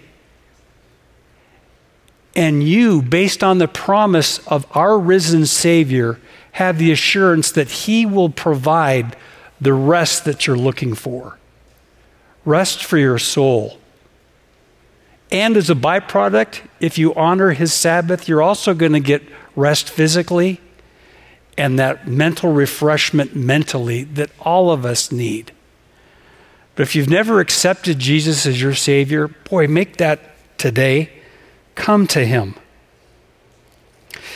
And 2.35 2.63
you, 2.63 3.01
based 3.01 3.43
on 3.43 3.57
the 3.57 3.67
promise 3.67 4.45
of 4.47 4.65
our 4.71 4.97
risen 4.97 5.45
Savior, 5.45 6.19
have 6.53 6.77
the 6.77 6.91
assurance 6.91 7.51
that 7.51 7.69
He 7.69 8.05
will 8.05 8.29
provide 8.29 9.17
the 9.59 9.73
rest 9.73 10.25
that 10.25 10.47
you're 10.47 10.57
looking 10.57 10.95
for. 10.95 11.37
Rest 12.45 12.83
for 12.83 12.97
your 12.97 13.19
soul. 13.19 13.77
And 15.31 15.55
as 15.55 15.69
a 15.69 15.75
byproduct, 15.75 16.61
if 16.79 16.97
you 16.97 17.13
honor 17.15 17.51
his 17.51 17.73
Sabbath, 17.73 18.27
you're 18.27 18.41
also 18.41 18.73
going 18.73 18.91
to 18.91 18.99
get 18.99 19.21
rest 19.55 19.89
physically 19.89 20.59
and 21.57 21.77
that 21.77 22.07
mental 22.07 22.51
refreshment 22.51 23.35
mentally 23.35 24.03
that 24.03 24.31
all 24.39 24.71
of 24.71 24.85
us 24.85 25.11
need. 25.11 25.51
But 26.75 26.83
if 26.83 26.95
you've 26.95 27.09
never 27.09 27.39
accepted 27.39 27.99
Jesus 27.99 28.45
as 28.45 28.61
your 28.61 28.73
Savior, 28.73 29.27
boy, 29.27 29.67
make 29.67 29.97
that 29.97 30.19
today. 30.57 31.09
Come 31.75 32.07
to 32.07 32.25
him. 32.25 32.55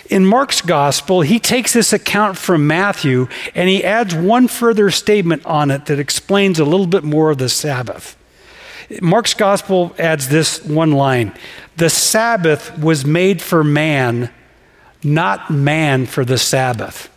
In 0.10 0.26
Mark's 0.26 0.62
gospel, 0.62 1.22
he 1.22 1.40
takes 1.40 1.74
this 1.74 1.92
account 1.92 2.38
from 2.38 2.68
Matthew 2.68 3.28
and 3.56 3.70
he 3.70 3.84
adds 3.84 4.14
one 4.14 4.48
further 4.48 4.92
statement 4.92 5.46
on 5.46 5.72
it 5.72 5.88
that 5.88 6.00
explains 6.00 6.60
a 6.60 6.66
little 6.66 6.86
bit 6.86 7.04
more 7.04 7.32
of 7.32 7.40
the 7.40 7.50
Sabbath. 7.50 8.16
Mark's 9.02 9.34
gospel 9.34 9.96
adds 9.98 10.30
this 10.30 10.64
one 10.64 10.92
line 10.92 11.34
The 11.78 11.90
Sabbath 11.90 12.78
was 12.78 13.06
made 13.06 13.42
for 13.42 13.64
man, 13.64 14.32
not 15.06 15.50
man 15.50 16.06
for 16.06 16.26
the 16.26 16.38
Sabbath. 16.38 17.10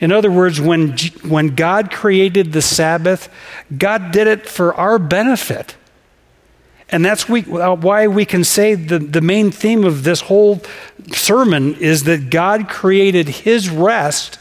In 0.00 0.10
other 0.10 0.30
words, 0.30 0.60
when, 0.60 0.96
when 1.26 1.54
God 1.54 1.90
created 1.90 2.52
the 2.52 2.62
Sabbath, 2.62 3.28
God 3.76 4.10
did 4.10 4.26
it 4.26 4.48
for 4.48 4.74
our 4.74 4.98
benefit. 4.98 5.76
And 6.88 7.04
that's 7.04 7.28
we, 7.28 7.42
uh, 7.44 7.74
why 7.74 8.06
we 8.06 8.24
can 8.24 8.44
say 8.44 8.74
the, 8.74 8.98
the 8.98 9.20
main 9.20 9.50
theme 9.50 9.84
of 9.84 10.04
this 10.04 10.22
whole 10.22 10.60
sermon 11.12 11.74
is 11.76 12.04
that 12.04 12.30
God 12.30 12.68
created 12.68 13.28
His 13.28 13.70
rest 13.70 14.38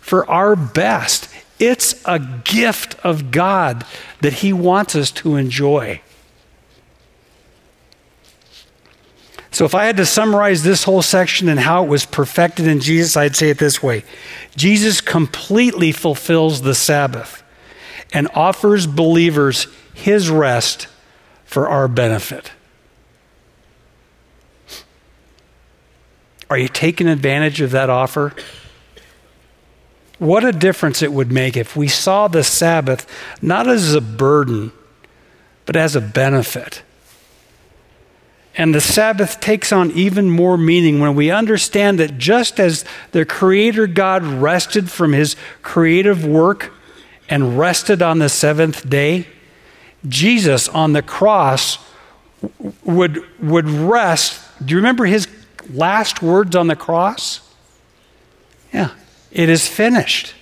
for 0.00 0.28
our 0.28 0.56
best. 0.56 1.28
It's 1.58 2.02
a 2.04 2.18
gift 2.18 2.96
of 3.04 3.30
God 3.30 3.84
that 4.22 4.34
He 4.34 4.52
wants 4.52 4.96
us 4.96 5.10
to 5.12 5.36
enjoy. 5.36 6.00
So, 9.60 9.66
if 9.66 9.74
I 9.74 9.84
had 9.84 9.98
to 9.98 10.06
summarize 10.06 10.62
this 10.62 10.84
whole 10.84 11.02
section 11.02 11.46
and 11.46 11.60
how 11.60 11.84
it 11.84 11.86
was 11.86 12.06
perfected 12.06 12.66
in 12.66 12.80
Jesus, 12.80 13.14
I'd 13.14 13.36
say 13.36 13.50
it 13.50 13.58
this 13.58 13.82
way 13.82 14.04
Jesus 14.56 15.02
completely 15.02 15.92
fulfills 15.92 16.62
the 16.62 16.74
Sabbath 16.74 17.42
and 18.10 18.26
offers 18.32 18.86
believers 18.86 19.66
His 19.92 20.30
rest 20.30 20.88
for 21.44 21.68
our 21.68 21.88
benefit. 21.88 22.52
Are 26.48 26.56
you 26.56 26.68
taking 26.68 27.06
advantage 27.06 27.60
of 27.60 27.70
that 27.72 27.90
offer? 27.90 28.32
What 30.18 30.42
a 30.42 30.52
difference 30.52 31.02
it 31.02 31.12
would 31.12 31.30
make 31.30 31.54
if 31.54 31.76
we 31.76 31.86
saw 31.86 32.28
the 32.28 32.44
Sabbath 32.44 33.06
not 33.42 33.68
as 33.68 33.92
a 33.92 34.00
burden, 34.00 34.72
but 35.66 35.76
as 35.76 35.94
a 35.94 36.00
benefit. 36.00 36.80
And 38.56 38.74
the 38.74 38.80
Sabbath 38.80 39.40
takes 39.40 39.72
on 39.72 39.90
even 39.92 40.28
more 40.28 40.58
meaning 40.58 41.00
when 41.00 41.14
we 41.14 41.30
understand 41.30 41.98
that 42.00 42.18
just 42.18 42.58
as 42.58 42.84
the 43.12 43.24
Creator 43.24 43.86
God 43.86 44.24
rested 44.24 44.90
from 44.90 45.12
his 45.12 45.36
creative 45.62 46.24
work 46.26 46.72
and 47.28 47.58
rested 47.58 48.02
on 48.02 48.18
the 48.18 48.28
seventh 48.28 48.88
day, 48.88 49.28
Jesus 50.08 50.68
on 50.68 50.92
the 50.92 51.02
cross 51.02 51.78
would, 52.84 53.24
would 53.40 53.68
rest. 53.68 54.42
Do 54.64 54.72
you 54.72 54.78
remember 54.78 55.04
his 55.04 55.28
last 55.72 56.22
words 56.22 56.56
on 56.56 56.66
the 56.66 56.76
cross? 56.76 57.40
Yeah, 58.72 58.90
it 59.30 59.48
is 59.48 59.68
finished. 59.68 60.34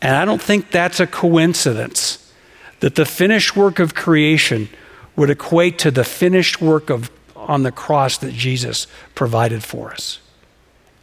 And 0.00 0.16
I 0.16 0.24
don't 0.24 0.42
think 0.42 0.72
that's 0.72 0.98
a 0.98 1.06
coincidence 1.06 2.32
that 2.80 2.96
the 2.96 3.04
finished 3.04 3.54
work 3.54 3.78
of 3.78 3.94
creation 3.94 4.68
would 5.16 5.30
equate 5.30 5.78
to 5.80 5.90
the 5.90 6.04
finished 6.04 6.60
work 6.60 6.90
of 6.90 7.10
on 7.36 7.64
the 7.64 7.72
cross 7.72 8.18
that 8.18 8.32
Jesus 8.32 8.86
provided 9.14 9.64
for 9.64 9.92
us. 9.92 10.20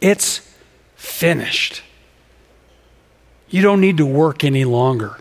It's 0.00 0.40
finished. 0.96 1.82
You 3.48 3.62
don't 3.62 3.80
need 3.80 3.98
to 3.98 4.06
work 4.06 4.42
any 4.42 4.64
longer. 4.64 5.18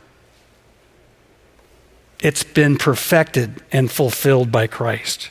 It's 2.22 2.44
been 2.44 2.78
perfected 2.78 3.62
and 3.72 3.92
fulfilled 3.92 4.52
by 4.52 4.68
Christ. 4.68 5.30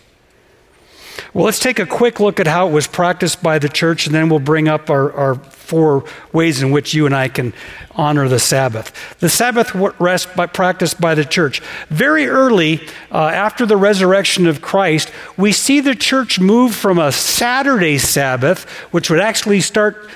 Well, 1.34 1.44
let's 1.44 1.58
take 1.58 1.78
a 1.78 1.86
quick 1.86 2.20
look 2.20 2.40
at 2.40 2.46
how 2.46 2.68
it 2.68 2.72
was 2.72 2.86
practiced 2.86 3.42
by 3.42 3.58
the 3.58 3.68
church, 3.68 4.06
and 4.06 4.14
then 4.14 4.28
we'll 4.28 4.38
bring 4.38 4.68
up 4.68 4.90
our, 4.90 5.12
our 5.12 5.34
four 5.34 6.04
ways 6.32 6.62
in 6.62 6.70
which 6.70 6.94
you 6.94 7.06
and 7.06 7.14
I 7.14 7.28
can 7.28 7.52
honor 7.92 8.28
the 8.28 8.38
Sabbath. 8.38 9.18
The 9.18 9.28
Sabbath 9.28 9.74
rest 10.00 10.34
by, 10.34 10.46
practiced 10.46 11.00
by 11.00 11.14
the 11.14 11.24
church. 11.24 11.60
Very 11.88 12.26
early 12.26 12.86
uh, 13.12 13.28
after 13.28 13.66
the 13.66 13.76
resurrection 13.76 14.46
of 14.46 14.62
Christ, 14.62 15.12
we 15.36 15.52
see 15.52 15.80
the 15.80 15.94
church 15.94 16.40
move 16.40 16.74
from 16.74 16.98
a 16.98 17.12
Saturday 17.12 17.98
Sabbath, 17.98 18.64
which 18.92 19.10
would 19.10 19.20
actually 19.20 19.60
start 19.60 20.08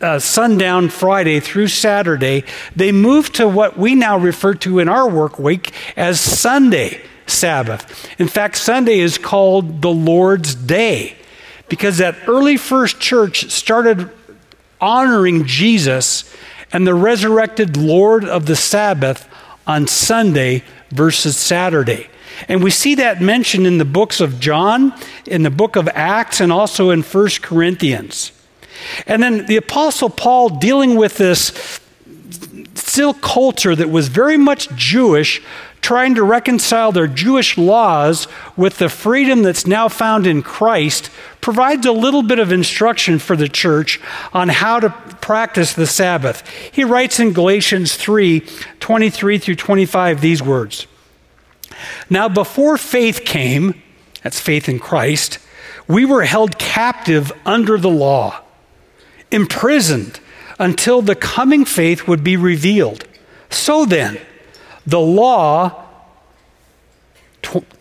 uh, 0.00 0.18
sundown 0.18 0.88
Friday 0.88 1.40
through 1.40 1.68
Saturday, 1.68 2.42
they 2.74 2.90
moved 2.90 3.36
to 3.36 3.46
what 3.46 3.78
we 3.78 3.94
now 3.94 4.18
refer 4.18 4.52
to 4.54 4.80
in 4.80 4.88
our 4.88 5.08
work 5.08 5.38
week 5.38 5.72
as 5.96 6.20
Sunday 6.20 7.00
Sabbath. 7.30 8.08
In 8.18 8.28
fact, 8.28 8.56
Sunday 8.56 8.98
is 8.98 9.18
called 9.18 9.82
the 9.82 9.90
Lord's 9.90 10.54
Day 10.54 11.16
because 11.68 11.98
that 11.98 12.16
early 12.26 12.56
first 12.56 13.00
church 13.00 13.50
started 13.50 14.10
honoring 14.80 15.44
Jesus 15.44 16.34
and 16.72 16.86
the 16.86 16.94
resurrected 16.94 17.76
Lord 17.76 18.24
of 18.24 18.46
the 18.46 18.56
Sabbath 18.56 19.28
on 19.66 19.86
Sunday 19.86 20.62
versus 20.90 21.36
Saturday. 21.36 22.08
And 22.46 22.62
we 22.62 22.70
see 22.70 22.94
that 22.96 23.20
mentioned 23.20 23.66
in 23.66 23.78
the 23.78 23.84
books 23.84 24.20
of 24.20 24.38
John, 24.38 24.94
in 25.26 25.42
the 25.42 25.50
book 25.50 25.76
of 25.76 25.88
Acts, 25.88 26.40
and 26.40 26.52
also 26.52 26.90
in 26.90 27.02
First 27.02 27.42
Corinthians. 27.42 28.32
And 29.06 29.22
then 29.22 29.46
the 29.46 29.56
Apostle 29.56 30.08
Paul, 30.08 30.48
dealing 30.48 30.94
with 30.96 31.16
this 31.16 31.80
still 32.74 33.14
culture 33.14 33.74
that 33.74 33.90
was 33.90 34.08
very 34.08 34.36
much 34.36 34.68
Jewish, 34.70 35.42
trying 35.80 36.14
to 36.14 36.22
reconcile 36.22 36.92
their 36.92 37.06
Jewish 37.06 37.56
laws 37.56 38.28
with 38.56 38.78
the 38.78 38.88
freedom 38.88 39.42
that's 39.42 39.66
now 39.66 39.88
found 39.88 40.26
in 40.26 40.42
Christ, 40.42 41.10
provides 41.40 41.86
a 41.86 41.92
little 41.92 42.22
bit 42.22 42.38
of 42.38 42.52
instruction 42.52 43.18
for 43.18 43.36
the 43.36 43.48
church 43.48 44.00
on 44.32 44.48
how 44.48 44.80
to 44.80 44.90
practice 45.20 45.72
the 45.72 45.86
Sabbath. 45.86 46.46
He 46.72 46.84
writes 46.84 47.20
in 47.20 47.32
Galatians 47.32 47.94
3 47.96 48.40
23 48.80 49.38
through 49.38 49.54
25 49.54 50.20
these 50.20 50.42
words 50.42 50.86
Now, 52.10 52.28
before 52.28 52.76
faith 52.76 53.24
came, 53.24 53.80
that's 54.22 54.40
faith 54.40 54.68
in 54.68 54.78
Christ, 54.78 55.38
we 55.86 56.04
were 56.04 56.24
held 56.24 56.58
captive 56.58 57.32
under 57.46 57.78
the 57.78 57.88
law, 57.88 58.42
imprisoned 59.30 60.20
until 60.58 61.02
the 61.02 61.14
coming 61.14 61.64
faith 61.64 62.06
would 62.06 62.22
be 62.22 62.36
revealed. 62.36 63.04
So 63.48 63.84
then, 63.84 64.20
the 64.88 64.98
law, 64.98 65.84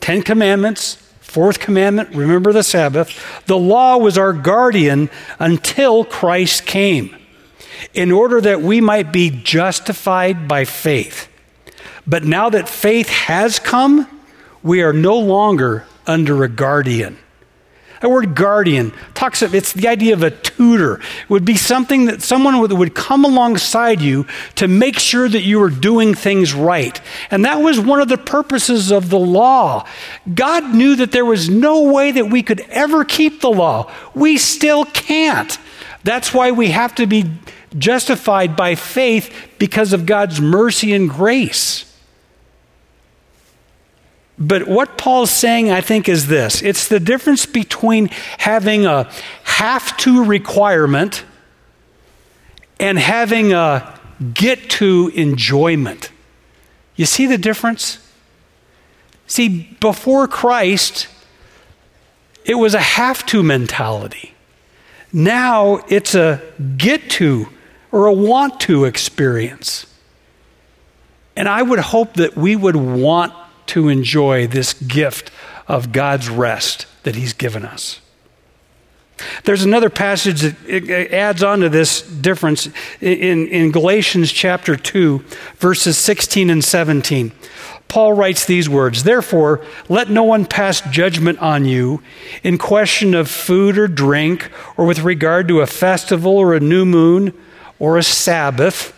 Ten 0.02 0.22
Commandments, 0.24 0.96
fourth 1.22 1.58
commandment, 1.58 2.10
remember 2.14 2.52
the 2.52 2.64
Sabbath, 2.64 3.46
the 3.46 3.58
law 3.58 3.96
was 3.98 4.18
our 4.18 4.34
guardian 4.34 5.10
until 5.40 6.04
Christ 6.04 6.66
came, 6.66 7.16
in 7.94 8.12
order 8.12 8.42
that 8.42 8.62
we 8.62 8.82
might 8.82 9.14
be 9.14 9.30
justified 9.30 10.50
by 10.50 10.66
faith. 10.66 11.30
But 12.06 12.26
now 12.26 12.50
that 12.50 12.68
faith 12.68 13.08
has 13.08 13.58
come, 13.58 14.06
we 14.62 14.82
are 14.82 14.94
no 14.94 15.18
longer 15.18 15.86
under 16.06 16.44
a 16.44 16.50
guardian. 16.50 17.18
That 18.02 18.10
word 18.10 18.36
guardian 18.36 18.94
talks 19.14 19.42
of 19.42 19.56
it's 19.56 19.74
the 19.74 19.88
idea 19.88 20.14
of 20.14 20.24
a 20.24 20.32
tutor. 20.32 21.00
It 21.00 21.30
would 21.30 21.46
be 21.46 21.58
something 21.58 22.06
that 22.06 22.22
someone 22.22 22.60
would, 22.60 22.72
would 22.72 22.94
come 22.94 23.26
alongside 23.26 24.02
you 24.02 24.26
to 24.56 24.68
make 24.68 25.00
sure 25.00 25.28
that 25.28 25.42
you 25.42 25.60
were 25.60 25.70
doing 25.70 26.14
things 26.14 26.54
right. 26.54 27.00
And 27.32 27.46
that 27.46 27.58
was 27.58 27.80
one 27.80 28.00
of 28.00 28.08
the 28.08 28.18
purposes 28.18 28.92
of 28.92 29.10
the 29.10 29.20
law. 29.20 29.88
God 30.34 30.76
knew 30.76 30.96
that 30.98 31.12
there 31.12 31.26
was 31.26 31.50
no 31.50 31.92
way 31.92 32.12
that 32.12 32.30
we 32.30 32.44
could 32.44 32.62
ever 32.70 33.04
keep 33.04 33.42
the 33.42 33.50
law. 33.52 33.92
We 34.14 34.38
still 34.38 34.86
can't. 34.86 35.58
That's 36.04 36.34
why 36.34 36.52
we 36.52 36.70
have 36.70 36.96
to 36.96 37.08
be 37.08 37.26
justified 37.78 38.56
by 38.56 38.76
faith 38.76 39.34
because 39.60 39.94
of 39.94 40.06
God's 40.06 40.40
mercy 40.40 40.94
and 40.94 41.10
grace. 41.10 41.84
But 44.40 44.68
what 44.68 44.98
Paul's 44.98 45.32
saying, 45.32 45.72
I 45.72 45.82
think, 45.82 46.08
is 46.08 46.28
this 46.28 46.62
it's 46.62 46.88
the 46.88 47.00
difference 47.00 47.46
between 47.46 48.08
having 48.38 48.86
a 48.86 49.10
have 49.44 49.98
to 49.98 50.24
requirement 50.24 51.24
and 52.80 53.00
having 53.00 53.54
a 53.54 54.00
get 54.34 54.70
to 54.70 55.12
enjoyment. 55.16 56.12
You 56.96 57.06
see 57.06 57.26
the 57.26 57.38
difference? 57.38 58.00
See, 59.26 59.76
before 59.80 60.28
Christ, 60.28 61.08
it 62.46 62.56
was 62.56 62.74
a 62.74 62.80
have 62.80 63.26
to 63.28 63.44
mentality. 63.44 64.34
Now 65.12 65.84
it's 65.90 66.16
a 66.16 66.42
get 66.78 67.10
to 67.12 67.50
or 67.92 68.06
a 68.06 68.14
want 68.14 68.60
to 68.62 68.86
experience. 68.86 69.86
And 71.36 71.48
I 71.48 71.62
would 71.62 71.80
hope 71.80 72.16
that 72.16 72.36
we 72.36 72.56
would 72.56 72.76
want 72.76 73.34
to 73.68 73.90
enjoy 73.90 74.48
this 74.48 74.74
gift 74.74 75.32
of 75.68 75.92
God's 75.92 76.30
rest 76.30 76.86
that 77.04 77.16
He's 77.16 77.34
given 77.34 77.66
us. 77.66 78.02
There's 79.46 79.64
another 79.64 79.90
passage 79.90 80.42
that 80.42 81.12
adds 81.12 81.42
on 81.42 81.62
to 81.62 81.70
this 81.70 82.02
difference 82.02 82.68
in, 83.02 83.48
in 83.48 83.72
Galatians 83.72 84.32
chapter 84.32 84.76
2, 84.76 85.24
verses 85.58 85.98
16 85.98 86.50
and 86.50 86.64
17. 86.64 87.32
Paul 87.88 88.14
writes 88.14 88.46
these 88.46 88.70
words 88.70 89.04
Therefore, 89.04 89.66
let 89.90 90.10
no 90.10 90.24
one 90.24 90.46
pass 90.46 90.82
judgment 90.92 91.40
on 91.40 91.66
you 91.66 92.04
in 92.44 92.58
question 92.58 93.16
of 93.16 93.30
food 93.30 93.78
or 93.78 93.88
drink, 93.88 94.52
or 94.76 94.86
with 94.86 95.00
regard 95.00 95.48
to 95.48 95.62
a 95.62 95.68
festival 95.68 96.38
or 96.38 96.54
a 96.54 96.60
new 96.60 96.86
moon 96.86 97.34
or 97.80 97.98
a 97.98 98.04
Sabbath 98.04 98.94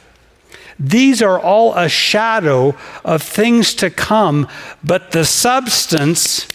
these 0.79 1.21
are 1.21 1.37
all 1.37 1.75
a 1.75 1.89
shadow 1.89 2.75
of 3.03 3.21
things 3.21 3.73
to 3.75 3.89
come, 3.89 4.47
but 4.81 5.11
the 5.11 5.25
substance, 5.25 6.47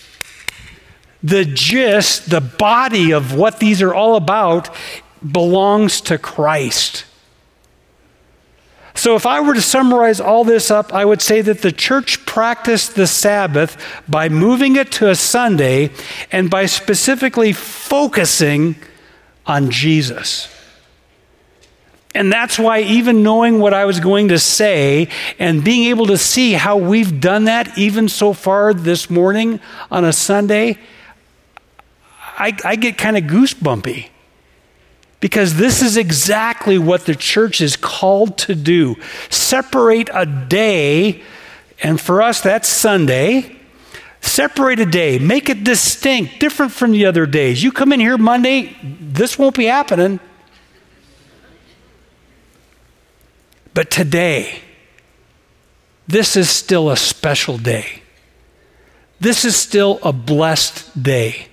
the 1.23 1.45
gist, 1.45 2.31
the 2.31 2.41
body 2.41 3.13
of 3.13 3.35
what 3.35 3.61
these 3.61 3.83
are 3.83 3.95
all 3.95 4.17
about 4.17 4.75
belongs 5.31 6.01
to 6.03 6.17
Christ. 6.17 7.05
So, 8.97 9.17
if 9.17 9.27
I 9.27 9.41
were 9.41 9.55
to 9.55 9.61
summarize 9.61 10.21
all 10.21 10.45
this 10.45 10.71
up, 10.71 10.95
I 10.95 11.05
would 11.05 11.21
say 11.21 11.41
that 11.41 11.63
the 11.63 11.73
church 11.73 12.25
practiced 12.25 12.95
the 12.95 13.09
Sabbath 13.09 13.77
by 14.09 14.29
moving 14.29 14.77
it 14.77 14.93
to 14.93 15.11
a 15.11 15.17
Sunday 15.17 15.91
and 16.31 16.49
by 16.49 16.67
specifically 16.67 17.53
focusing 17.53 18.77
on 19.47 19.71
Jesus. 19.71 20.54
And 22.15 22.33
that's 22.33 22.59
why, 22.61 22.81
even 22.81 23.25
knowing 23.25 23.59
what 23.59 23.75
I 23.75 23.87
was 23.87 23.99
going 23.99 24.29
to 24.29 24.39
say 24.39 25.09
and 25.39 25.65
being 25.65 25.91
able 25.91 26.07
to 26.07 26.17
see 26.17 26.53
how 26.53 26.77
we've 26.77 27.21
done 27.21 27.45
that 27.45 27.77
even 27.77 28.09
so 28.09 28.33
far 28.33 28.73
this 28.73 29.11
morning 29.11 29.59
on 29.91 30.05
a 30.05 30.13
Sunday, 30.13 30.79
I, 32.39 32.57
I 32.65 32.77
get 32.77 32.97
kind 32.99 33.17
of 33.17 33.25
goosebumpy. 33.25 34.11
Because 35.19 35.57
this 35.57 35.83
is 35.83 35.97
exactly 35.97 36.79
what 36.79 37.07
the 37.07 37.15
church 37.15 37.61
is 37.61 37.77
called 37.77 38.37
to 38.39 38.55
do 38.55 38.97
separate 39.31 40.11
a 40.13 40.27
day, 40.27 41.23
and 41.83 42.01
for 42.01 42.23
us, 42.23 42.43
that's 42.43 42.69
Sunday. 42.69 43.57
Separate 44.21 44.81
a 44.81 44.87
day, 44.87 45.19
make 45.19 45.51
it 45.51 45.65
distinct, 45.65 46.41
different 46.41 46.73
from 46.73 46.93
the 46.93 47.05
other 47.05 47.27
days. 47.27 47.63
You 47.63 47.73
come 47.73 47.93
in 47.93 48.01
here 48.01 48.17
Monday, 48.17 48.75
this 48.83 49.39
won't 49.39 49.55
be 49.57 49.67
happening. 49.67 50.19
But 53.75 53.91
today, 53.91 54.61
this 56.07 56.37
is 56.37 56.49
still 56.49 56.91
a 56.91 56.97
special 56.97 57.59
day. 57.59 58.03
This 59.21 59.45
is 59.45 59.57
still 59.57 59.99
a 60.03 60.13
blessed 60.13 61.03
day. 61.03 61.49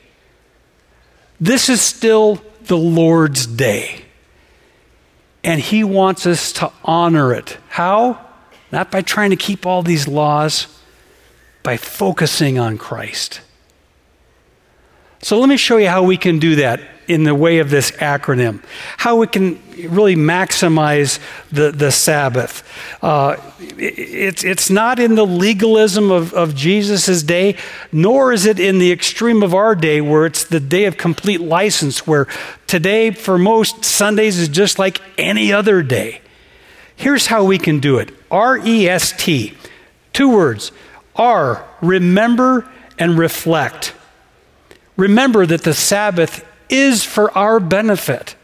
This 1.40 1.68
is 1.70 1.82
still 1.82 2.42
the 2.64 2.78
Lord's 2.78 3.48
day. 3.48 4.06
And 5.44 5.60
He 5.60 5.84
wants 5.84 6.28
us 6.28 6.52
to 6.54 6.72
honor 6.84 7.34
it. 7.34 7.58
How? 7.70 8.24
Not 8.72 8.92
by 8.92 9.02
trying 9.02 9.32
to 9.32 9.36
keep 9.36 9.66
all 9.66 9.82
these 9.82 10.08
laws, 10.08 10.68
by 11.64 11.78
focusing 11.78 12.60
on 12.60 12.78
Christ. 12.78 13.42
So 15.24 15.40
let 15.40 15.50
me 15.50 15.58
show 15.58 15.78
you 15.78 15.88
how 15.88 16.04
we 16.04 16.18
can 16.18 16.40
do 16.40 16.56
that 16.58 16.82
in 17.12 17.24
the 17.26 17.36
way 17.36 17.60
of 17.60 17.70
this 17.70 17.92
acronym, 17.92 18.64
how 18.98 19.18
we 19.18 19.28
can 19.28 19.62
really 19.90 20.16
maximize 20.16 21.20
the, 21.52 21.72
the 21.72 21.92
Sabbath. 21.92 22.64
Uh, 23.04 23.36
it, 23.60 24.00
it's, 24.00 24.44
it's 24.46 24.70
not 24.70 24.98
in 24.98 25.16
the 25.16 25.26
legalism 25.26 26.10
of, 26.10 26.34
of 26.34 26.56
Jesus' 26.56 27.22
day, 27.22 27.58
nor 27.92 28.32
is 28.32 28.46
it 28.46 28.60
in 28.60 28.80
the 28.80 28.94
extreme 28.94 29.44
of 29.44 29.54
our 29.54 29.76
day 29.76 30.00
where 30.00 30.26
it's 30.26 30.46
the 30.46 30.62
day 30.62 30.86
of 30.86 30.96
complete 30.96 31.42
license, 31.42 32.08
where 32.08 32.28
today, 32.66 33.12
for 33.12 33.38
most, 33.38 33.84
Sundays 33.84 34.38
is 34.40 34.48
just 34.48 34.80
like 34.80 35.02
any 35.18 35.52
other 35.52 35.84
day. 35.84 36.22
Here's 36.96 37.28
how 37.28 37.44
we 37.44 37.58
can 37.58 37.80
do 37.80 37.98
it 37.98 38.14
R 38.30 38.58
E 38.58 38.88
S 38.88 39.12
T, 39.12 39.54
two 40.14 40.30
words 40.30 40.72
R, 41.16 41.68
remember 41.82 42.70
and 42.98 43.18
reflect. 43.18 43.94
Remember 44.96 45.46
that 45.46 45.64
the 45.64 45.74
Sabbath 45.74 46.46
is 46.72 47.04
for 47.04 47.36
our 47.38 47.60
benefit. 47.60 48.36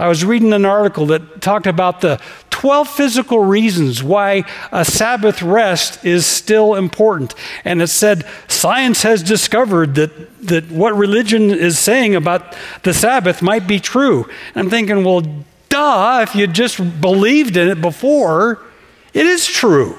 I 0.00 0.08
was 0.08 0.24
reading 0.24 0.54
an 0.54 0.64
article 0.64 1.04
that 1.06 1.42
talked 1.42 1.66
about 1.66 2.00
the 2.00 2.18
12 2.48 2.88
physical 2.88 3.40
reasons 3.40 4.02
why 4.02 4.44
a 4.72 4.82
Sabbath 4.82 5.42
rest 5.42 6.04
is 6.06 6.24
still 6.24 6.74
important. 6.74 7.34
And 7.66 7.82
it 7.82 7.88
said 7.88 8.26
science 8.48 9.02
has 9.02 9.22
discovered 9.22 9.96
that, 9.96 10.46
that 10.46 10.70
what 10.70 10.96
religion 10.96 11.50
is 11.50 11.78
saying 11.78 12.14
about 12.14 12.56
the 12.82 12.94
Sabbath 12.94 13.42
might 13.42 13.66
be 13.66 13.78
true. 13.78 14.24
And 14.54 14.64
I'm 14.64 14.70
thinking, 14.70 15.04
well, 15.04 15.22
duh, 15.68 16.20
if 16.22 16.34
you 16.34 16.46
just 16.46 16.78
believed 17.02 17.58
in 17.58 17.68
it 17.68 17.82
before, 17.82 18.58
it 19.12 19.26
is 19.26 19.46
true. 19.46 19.98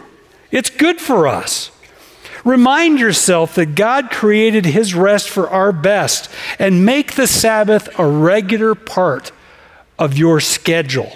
It's 0.50 0.72
good 0.72 1.00
for 1.00 1.28
us. 1.28 1.70
Remind 2.44 3.00
yourself 3.00 3.56
that 3.56 3.76
God 3.76 4.10
created 4.10 4.66
His 4.66 4.96
rest 4.96 5.30
for 5.30 5.50
our 5.50 5.72
best 5.72 6.30
and 6.58 6.86
make 6.86 7.14
the 7.14 7.28
Sabbath 7.28 7.88
a 8.00 8.06
regular 8.06 8.74
part 8.74 9.32
of 10.00 10.18
your 10.18 10.40
schedule. 10.40 11.12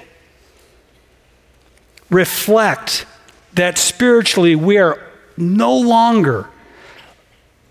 Reflect 2.10 3.06
that 3.54 3.78
spiritually 3.78 4.56
we 4.56 4.78
are 4.78 5.02
no 5.38 5.76
longer 5.76 6.50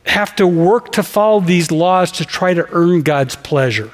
have 0.06 0.34
to 0.36 0.46
work 0.46 0.92
to 0.92 1.02
follow 1.02 1.40
these 1.40 1.70
laws 1.70 2.12
to 2.12 2.24
try 2.24 2.52
to 2.52 2.66
earn 2.72 3.02
God's 3.02 3.36
pleasure. 3.36 3.90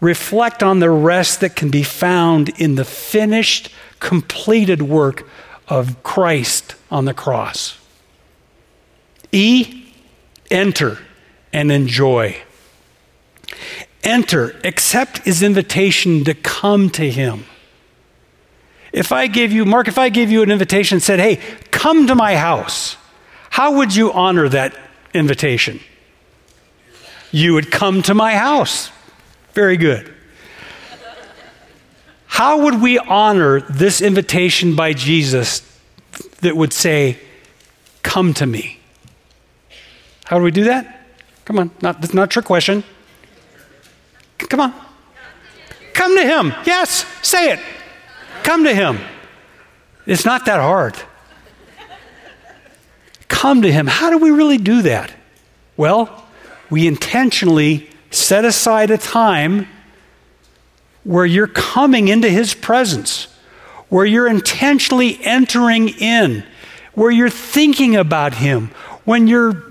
Reflect 0.00 0.62
on 0.62 0.78
the 0.78 0.90
rest 0.90 1.40
that 1.40 1.56
can 1.56 1.70
be 1.70 1.82
found 1.82 2.48
in 2.60 2.76
the 2.76 2.84
finished, 2.84 3.70
completed 3.98 4.80
work 4.80 5.28
of 5.68 6.02
Christ 6.02 6.74
on 6.90 7.04
the 7.04 7.12
cross. 7.12 7.79
E, 9.32 9.92
enter 10.50 10.98
and 11.52 11.70
enjoy. 11.70 12.36
Enter, 14.02 14.58
accept 14.64 15.18
his 15.18 15.42
invitation 15.42 16.24
to 16.24 16.34
come 16.34 16.90
to 16.90 17.10
him. 17.10 17.44
If 18.92 19.12
I 19.12 19.26
gave 19.26 19.52
you, 19.52 19.64
Mark, 19.64 19.88
if 19.88 19.98
I 19.98 20.08
gave 20.08 20.30
you 20.30 20.42
an 20.42 20.50
invitation 20.50 20.96
and 20.96 21.02
said, 21.02 21.20
hey, 21.20 21.40
come 21.70 22.06
to 22.06 22.14
my 22.14 22.36
house, 22.36 22.96
how 23.50 23.76
would 23.76 23.94
you 23.94 24.12
honor 24.12 24.48
that 24.48 24.76
invitation? 25.14 25.80
You 27.30 27.54
would 27.54 27.70
come 27.70 28.02
to 28.02 28.14
my 28.14 28.34
house. 28.34 28.90
Very 29.52 29.76
good. 29.76 30.12
How 32.26 32.62
would 32.62 32.80
we 32.80 32.98
honor 32.98 33.60
this 33.60 34.00
invitation 34.00 34.74
by 34.74 34.92
Jesus 34.92 35.60
that 36.40 36.56
would 36.56 36.72
say, 36.72 37.18
Come 38.02 38.32
to 38.34 38.46
me? 38.46 38.79
How 40.30 40.38
do 40.38 40.44
we 40.44 40.52
do 40.52 40.62
that? 40.62 41.08
Come 41.44 41.58
on, 41.58 41.72
not, 41.82 42.00
that's 42.00 42.14
not 42.14 42.22
a 42.22 42.26
trick 42.28 42.44
question. 42.44 42.84
Come 44.38 44.60
on. 44.60 44.72
Come 45.92 46.16
to 46.16 46.22
Him. 46.22 46.54
Yes, 46.64 47.04
say 47.20 47.50
it. 47.50 47.58
Come 48.44 48.62
to 48.62 48.72
Him. 48.72 49.00
It's 50.06 50.24
not 50.24 50.46
that 50.46 50.60
hard. 50.60 50.94
Come 53.26 53.62
to 53.62 53.72
Him. 53.72 53.88
How 53.88 54.10
do 54.10 54.18
we 54.18 54.30
really 54.30 54.56
do 54.56 54.82
that? 54.82 55.12
Well, 55.76 56.24
we 56.70 56.86
intentionally 56.86 57.90
set 58.12 58.44
aside 58.44 58.92
a 58.92 58.98
time 58.98 59.66
where 61.02 61.26
you're 61.26 61.48
coming 61.48 62.06
into 62.06 62.28
His 62.28 62.54
presence, 62.54 63.26
where 63.88 64.06
you're 64.06 64.28
intentionally 64.28 65.18
entering 65.24 65.88
in, 65.88 66.44
where 66.94 67.10
you're 67.10 67.28
thinking 67.28 67.96
about 67.96 68.34
Him, 68.34 68.68
when 69.04 69.26
you're 69.26 69.69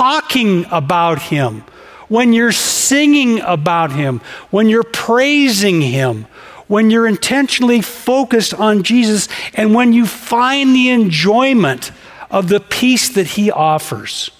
talking 0.00 0.64
about 0.70 1.20
Him, 1.20 1.62
when 2.08 2.32
you're 2.32 2.52
singing 2.52 3.38
about 3.40 3.92
Him, 3.92 4.22
when 4.50 4.66
you're 4.66 4.82
praising 4.82 5.82
Him, 5.82 6.24
when 6.68 6.90
you're 6.90 7.06
intentionally 7.06 7.82
focused 7.82 8.54
on 8.54 8.82
Jesus, 8.82 9.28
and 9.52 9.74
when 9.74 9.92
you 9.92 10.06
find 10.06 10.74
the 10.74 10.88
enjoyment 10.88 11.92
of 12.30 12.48
the 12.48 12.60
peace 12.60 13.10
that 13.10 13.26
He 13.26 13.50
offers. 13.50 14.30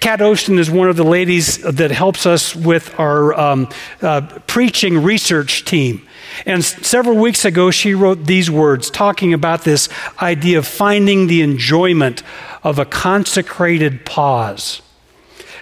Kat 0.00 0.20
Ocean 0.20 0.58
is 0.58 0.68
one 0.68 0.88
of 0.88 0.96
the 0.96 1.04
ladies 1.04 1.58
that 1.58 1.92
helps 1.92 2.26
us 2.26 2.56
with 2.56 2.98
our 2.98 3.32
um, 3.38 3.68
uh, 4.00 4.22
preaching 4.48 5.04
research 5.04 5.64
team. 5.64 6.02
And 6.44 6.64
several 6.64 7.16
weeks 7.16 7.44
ago, 7.44 7.70
she 7.70 7.94
wrote 7.94 8.24
these 8.24 8.50
words 8.50 8.90
talking 8.90 9.32
about 9.32 9.62
this 9.62 9.88
idea 10.20 10.58
of 10.58 10.66
finding 10.66 11.28
the 11.28 11.42
enjoyment 11.42 12.24
of 12.62 12.78
a 12.78 12.84
consecrated 12.84 14.04
pause. 14.04 14.82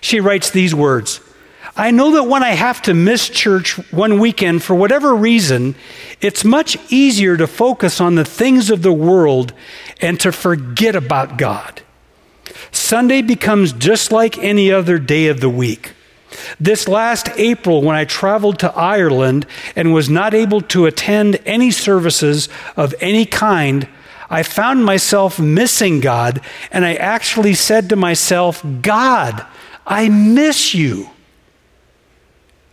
She 0.00 0.20
writes 0.20 0.50
these 0.50 0.74
words 0.74 1.20
I 1.76 1.92
know 1.92 2.12
that 2.12 2.24
when 2.24 2.42
I 2.42 2.50
have 2.50 2.82
to 2.82 2.94
miss 2.94 3.28
church 3.28 3.76
one 3.92 4.18
weekend 4.18 4.62
for 4.62 4.74
whatever 4.74 5.14
reason, 5.14 5.76
it's 6.20 6.44
much 6.44 6.76
easier 6.92 7.36
to 7.36 7.46
focus 7.46 8.00
on 8.00 8.16
the 8.16 8.24
things 8.24 8.70
of 8.70 8.82
the 8.82 8.92
world 8.92 9.52
and 10.00 10.18
to 10.20 10.32
forget 10.32 10.96
about 10.96 11.38
God. 11.38 11.82
Sunday 12.72 13.22
becomes 13.22 13.72
just 13.72 14.12
like 14.12 14.36
any 14.38 14.70
other 14.70 14.98
day 14.98 15.28
of 15.28 15.40
the 15.40 15.48
week. 15.48 15.92
This 16.58 16.86
last 16.86 17.28
April, 17.36 17.82
when 17.82 17.96
I 17.96 18.04
traveled 18.04 18.58
to 18.60 18.72
Ireland 18.74 19.46
and 19.74 19.94
was 19.94 20.08
not 20.08 20.34
able 20.34 20.60
to 20.62 20.86
attend 20.86 21.40
any 21.46 21.70
services 21.70 22.48
of 22.76 22.94
any 23.00 23.26
kind, 23.26 23.88
I 24.30 24.44
found 24.44 24.84
myself 24.84 25.40
missing 25.40 26.00
God, 26.00 26.40
and 26.70 26.84
I 26.84 26.94
actually 26.94 27.54
said 27.54 27.88
to 27.88 27.96
myself, 27.96 28.64
God, 28.80 29.44
I 29.84 30.08
miss 30.08 30.72
you. 30.72 31.10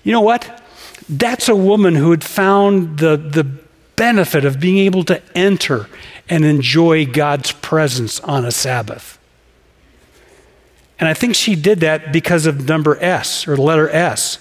You 0.03 0.11
know 0.11 0.21
what? 0.21 0.63
That's 1.09 1.49
a 1.49 1.55
woman 1.55 1.95
who 1.95 2.11
had 2.11 2.23
found 2.23 2.99
the, 2.99 3.17
the 3.17 3.43
benefit 3.95 4.45
of 4.45 4.59
being 4.59 4.77
able 4.77 5.03
to 5.05 5.21
enter 5.35 5.87
and 6.29 6.45
enjoy 6.45 7.05
God's 7.05 7.51
presence 7.51 8.19
on 8.19 8.45
a 8.45 8.51
Sabbath. 8.51 9.17
And 10.99 11.09
I 11.09 11.13
think 11.13 11.35
she 11.35 11.55
did 11.55 11.79
that 11.79 12.11
because 12.11 12.45
of 12.45 12.67
number 12.67 12.97
S 13.01 13.47
or 13.47 13.57
letter 13.57 13.89
S. 13.89 14.39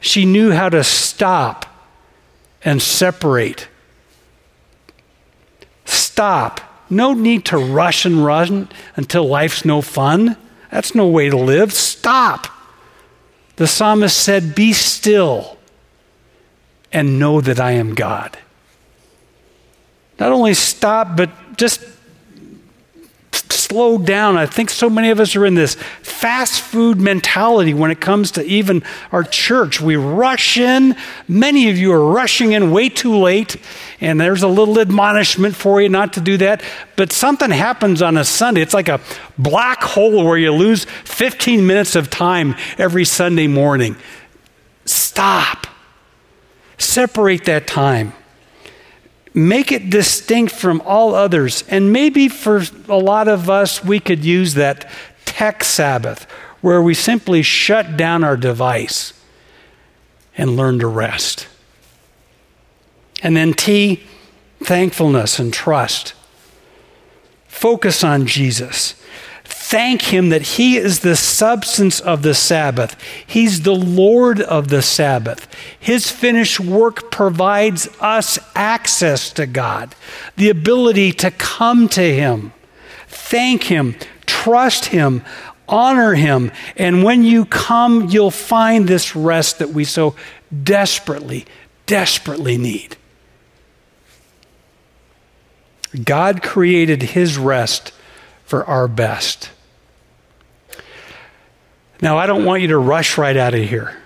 She 0.00 0.24
knew 0.24 0.52
how 0.52 0.68
to 0.68 0.84
stop 0.84 1.66
and 2.64 2.80
separate. 2.80 3.68
Stop. 5.88 6.60
No 6.90 7.12
need 7.12 7.44
to 7.46 7.58
rush 7.58 8.04
and 8.04 8.24
run 8.24 8.68
until 8.96 9.26
life's 9.26 9.64
no 9.64 9.82
fun. 9.82 10.36
That's 10.70 10.94
no 10.94 11.06
way 11.06 11.30
to 11.30 11.36
live. 11.36 11.72
Stop. 11.72 12.46
The 13.56 13.66
psalmist 13.66 14.16
said, 14.16 14.54
Be 14.54 14.72
still 14.72 15.58
and 16.92 17.18
know 17.18 17.40
that 17.40 17.58
I 17.58 17.72
am 17.72 17.94
God. 17.94 18.38
Not 20.18 20.32
only 20.32 20.54
stop, 20.54 21.16
but 21.16 21.30
just 21.56 21.80
slow 23.68 23.98
down. 23.98 24.38
I 24.38 24.46
think 24.46 24.70
so 24.70 24.88
many 24.88 25.10
of 25.10 25.20
us 25.20 25.36
are 25.36 25.44
in 25.44 25.54
this 25.54 25.74
fast 26.00 26.62
food 26.62 26.98
mentality 26.98 27.74
when 27.74 27.90
it 27.90 28.00
comes 28.00 28.30
to 28.32 28.44
even 28.44 28.82
our 29.12 29.22
church. 29.22 29.78
We 29.78 29.96
rush 29.96 30.56
in. 30.56 30.96
Many 31.28 31.68
of 31.68 31.76
you 31.76 31.92
are 31.92 32.12
rushing 32.12 32.52
in 32.52 32.70
way 32.70 32.88
too 32.88 33.14
late, 33.14 33.56
and 34.00 34.18
there's 34.18 34.42
a 34.42 34.48
little 34.48 34.80
admonishment 34.80 35.54
for 35.54 35.82
you 35.82 35.90
not 35.90 36.14
to 36.14 36.20
do 36.20 36.38
that. 36.38 36.62
But 36.96 37.12
something 37.12 37.50
happens 37.50 38.00
on 38.00 38.16
a 38.16 38.24
Sunday. 38.24 38.62
It's 38.62 38.72
like 38.72 38.88
a 38.88 39.00
black 39.36 39.82
hole 39.82 40.24
where 40.24 40.38
you 40.38 40.50
lose 40.50 40.84
15 41.04 41.66
minutes 41.66 41.94
of 41.94 42.08
time 42.08 42.56
every 42.78 43.04
Sunday 43.04 43.48
morning. 43.48 43.96
Stop. 44.86 45.66
Separate 46.78 47.44
that 47.44 47.66
time 47.66 48.14
make 49.38 49.70
it 49.70 49.88
distinct 49.88 50.52
from 50.52 50.80
all 50.84 51.14
others. 51.14 51.62
And 51.68 51.92
maybe 51.92 52.28
for 52.28 52.62
a 52.88 52.96
lot 52.96 53.28
of 53.28 53.48
us, 53.48 53.84
we 53.84 54.00
could 54.00 54.24
use 54.24 54.54
that 54.54 54.90
tech 55.24 55.62
Sabbath 55.62 56.24
where 56.60 56.82
we 56.82 56.94
simply 56.94 57.42
shut 57.42 57.96
down 57.96 58.24
our 58.24 58.36
device 58.36 59.12
and 60.36 60.56
learn 60.56 60.80
to 60.80 60.86
rest. 60.86 61.46
And 63.22 63.36
then 63.36 63.52
T, 63.52 64.02
thankfulness 64.62 65.38
and 65.38 65.52
trust. 65.52 66.14
Focus 67.46 68.02
on 68.02 68.26
Jesus 68.26 68.94
thank 69.68 70.00
Him 70.00 70.30
that 70.30 70.42
He 70.42 70.78
is 70.78 71.00
the 71.00 71.14
substance 71.14 72.00
of 72.00 72.22
the 72.22 72.32
Sabbath. 72.32 72.96
He's 73.26 73.62
the 73.62 73.74
Lord 73.74 74.40
of 74.40 74.68
the 74.68 74.80
Sabbath. 74.80 75.46
His 75.78 76.10
finished 76.10 76.58
work 76.58 77.10
provides 77.10 77.86
us 78.00 78.38
access 78.54 79.30
to 79.32 79.46
God, 79.46 79.94
the 80.36 80.48
ability 80.48 81.12
to 81.12 81.30
come 81.30 81.86
to 81.90 82.00
Him. 82.00 82.54
Thank 83.08 83.64
Him, 83.64 83.96
trust 84.24 84.86
Him, 84.86 85.22
honor 85.68 86.14
Him. 86.14 86.50
And 86.76 87.04
when 87.04 87.22
you 87.22 87.44
come, 87.44 88.08
you'll 88.08 88.30
find 88.30 88.88
this 88.88 89.14
rest 89.14 89.58
that 89.58 89.68
we 89.68 89.84
so 89.84 90.16
desperately, 90.64 91.44
desperately 91.84 92.56
need. 92.56 92.96
God 96.04 96.42
created 96.42 97.02
His 97.02 97.36
rest 97.36 97.92
for 98.44 98.64
our 98.64 98.88
best. 98.88 99.50
Now, 102.00 102.18
I 102.18 102.26
don't 102.26 102.44
want 102.44 102.62
you 102.62 102.68
to 102.68 102.78
rush 102.78 103.18
right 103.18 103.36
out 103.36 103.54
of 103.54 103.68
here. 103.68 103.96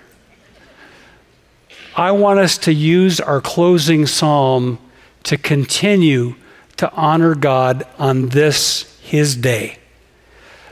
I 1.95 2.11
want 2.11 2.39
us 2.39 2.57
to 2.59 2.73
use 2.73 3.19
our 3.19 3.39
closing 3.39 4.07
psalm 4.07 4.79
to 5.23 5.37
continue 5.37 6.35
to 6.77 6.91
honor 6.91 7.35
God 7.35 7.85
on 7.99 8.29
this, 8.29 8.99
His 9.01 9.35
day. 9.35 9.77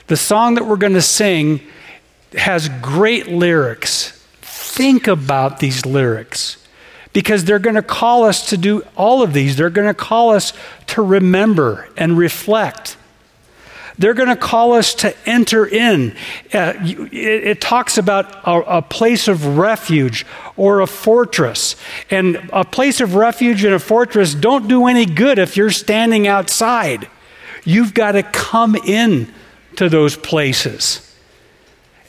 The 0.07 0.17
song 0.17 0.55
that 0.55 0.65
we're 0.65 0.77
going 0.77 0.93
to 0.93 1.01
sing 1.01 1.61
has 2.33 2.69
great 2.81 3.27
lyrics. 3.27 4.11
Think 4.41 5.07
about 5.07 5.59
these 5.59 5.85
lyrics 5.85 6.57
because 7.13 7.45
they're 7.45 7.59
going 7.59 7.75
to 7.75 7.83
call 7.83 8.23
us 8.23 8.49
to 8.49 8.57
do 8.57 8.81
all 8.95 9.21
of 9.21 9.33
these. 9.33 9.55
They're 9.55 9.69
going 9.69 9.87
to 9.87 9.93
call 9.93 10.31
us 10.31 10.53
to 10.87 11.01
remember 11.01 11.87
and 11.97 12.17
reflect 12.17 12.97
they're 14.01 14.13
going 14.13 14.29
to 14.29 14.35
call 14.35 14.73
us 14.73 14.93
to 14.95 15.15
enter 15.27 15.65
in. 15.65 16.15
Uh, 16.53 16.73
it, 16.81 17.13
it, 17.13 17.61
talks 17.61 17.97
about 17.97 18.35
a, 18.45 18.77
a 18.77 18.81
place 18.81 19.27
of 19.27 19.57
refuge 19.57 20.25
or 20.57 20.81
a 20.81 20.87
fortress. 20.87 21.75
And 22.09 22.49
a 22.51 22.65
place 22.65 22.99
of 22.99 23.15
refuge 23.15 23.63
and 23.63 23.73
a 23.73 23.79
fortress 23.79 24.33
don't 24.33 24.67
do 24.67 24.87
any 24.87 25.05
good 25.05 25.39
if 25.39 25.55
you're 25.55 25.71
standing 25.71 26.27
outside. 26.27 27.09
You've 27.63 27.93
got 27.93 28.13
to 28.13 28.23
come 28.23 28.75
in 28.75 29.31
to 29.77 29.89
those 29.89 30.17
places. 30.17 31.07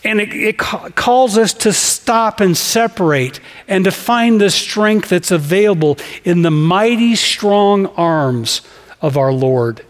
And 0.05 0.21
it, 0.21 0.35
it 0.35 0.59
ca- 0.59 0.91
calls 0.91 1.39
us 1.39 1.53
to 1.55 1.73
stop 1.73 2.41
and 2.41 2.57
separate 2.57 3.41
and 3.69 3.85
to 3.85 3.91
find 3.91 4.41
the 4.41 4.51
strength 4.51 5.11
that's 5.11 5.31
available 5.31 5.99
in 6.25 6.43
the 6.43 6.51
mighty, 6.51 7.15
strong 7.15 7.87
arms 7.87 8.63
of 9.01 9.17
our 9.17 9.33
Lord. 9.33 9.85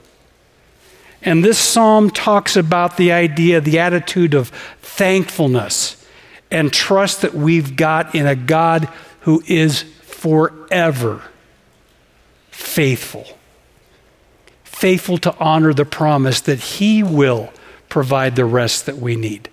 And 1.24 1.44
this 1.44 1.58
psalm 1.58 2.10
talks 2.10 2.56
about 2.56 2.96
the 2.96 3.12
idea, 3.12 3.60
the 3.60 3.78
attitude 3.78 4.34
of 4.34 4.48
thankfulness 4.80 6.04
and 6.50 6.72
trust 6.72 7.22
that 7.22 7.34
we've 7.34 7.76
got 7.76 8.14
in 8.14 8.26
a 8.26 8.34
God 8.34 8.88
who 9.20 9.42
is 9.46 9.82
forever 10.02 11.22
faithful. 12.50 13.26
Faithful 14.64 15.18
to 15.18 15.36
honor 15.38 15.72
the 15.72 15.84
promise 15.84 16.40
that 16.42 16.58
He 16.58 17.02
will 17.02 17.52
provide 17.88 18.36
the 18.36 18.44
rest 18.44 18.86
that 18.86 18.98
we 18.98 19.16
need. 19.16 19.48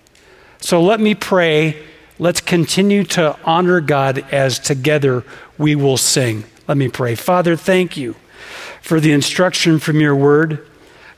So 0.59 0.82
let 0.82 0.99
me 0.99 1.15
pray. 1.15 1.82
Let's 2.17 2.41
continue 2.41 3.03
to 3.05 3.38
honor 3.43 3.80
God 3.80 4.26
as 4.32 4.59
together 4.59 5.24
we 5.57 5.76
will 5.76 5.97
sing. 5.97 6.43
Let 6.67 6.78
me 6.78 6.89
pray. 6.89 7.15
Father, 7.15 7.55
thank 7.55 7.95
you 7.95 8.15
for 8.82 8.99
the 8.99 9.11
instruction 9.11 9.80
from 9.80 9.99
your 9.99 10.15
word. 10.15 10.65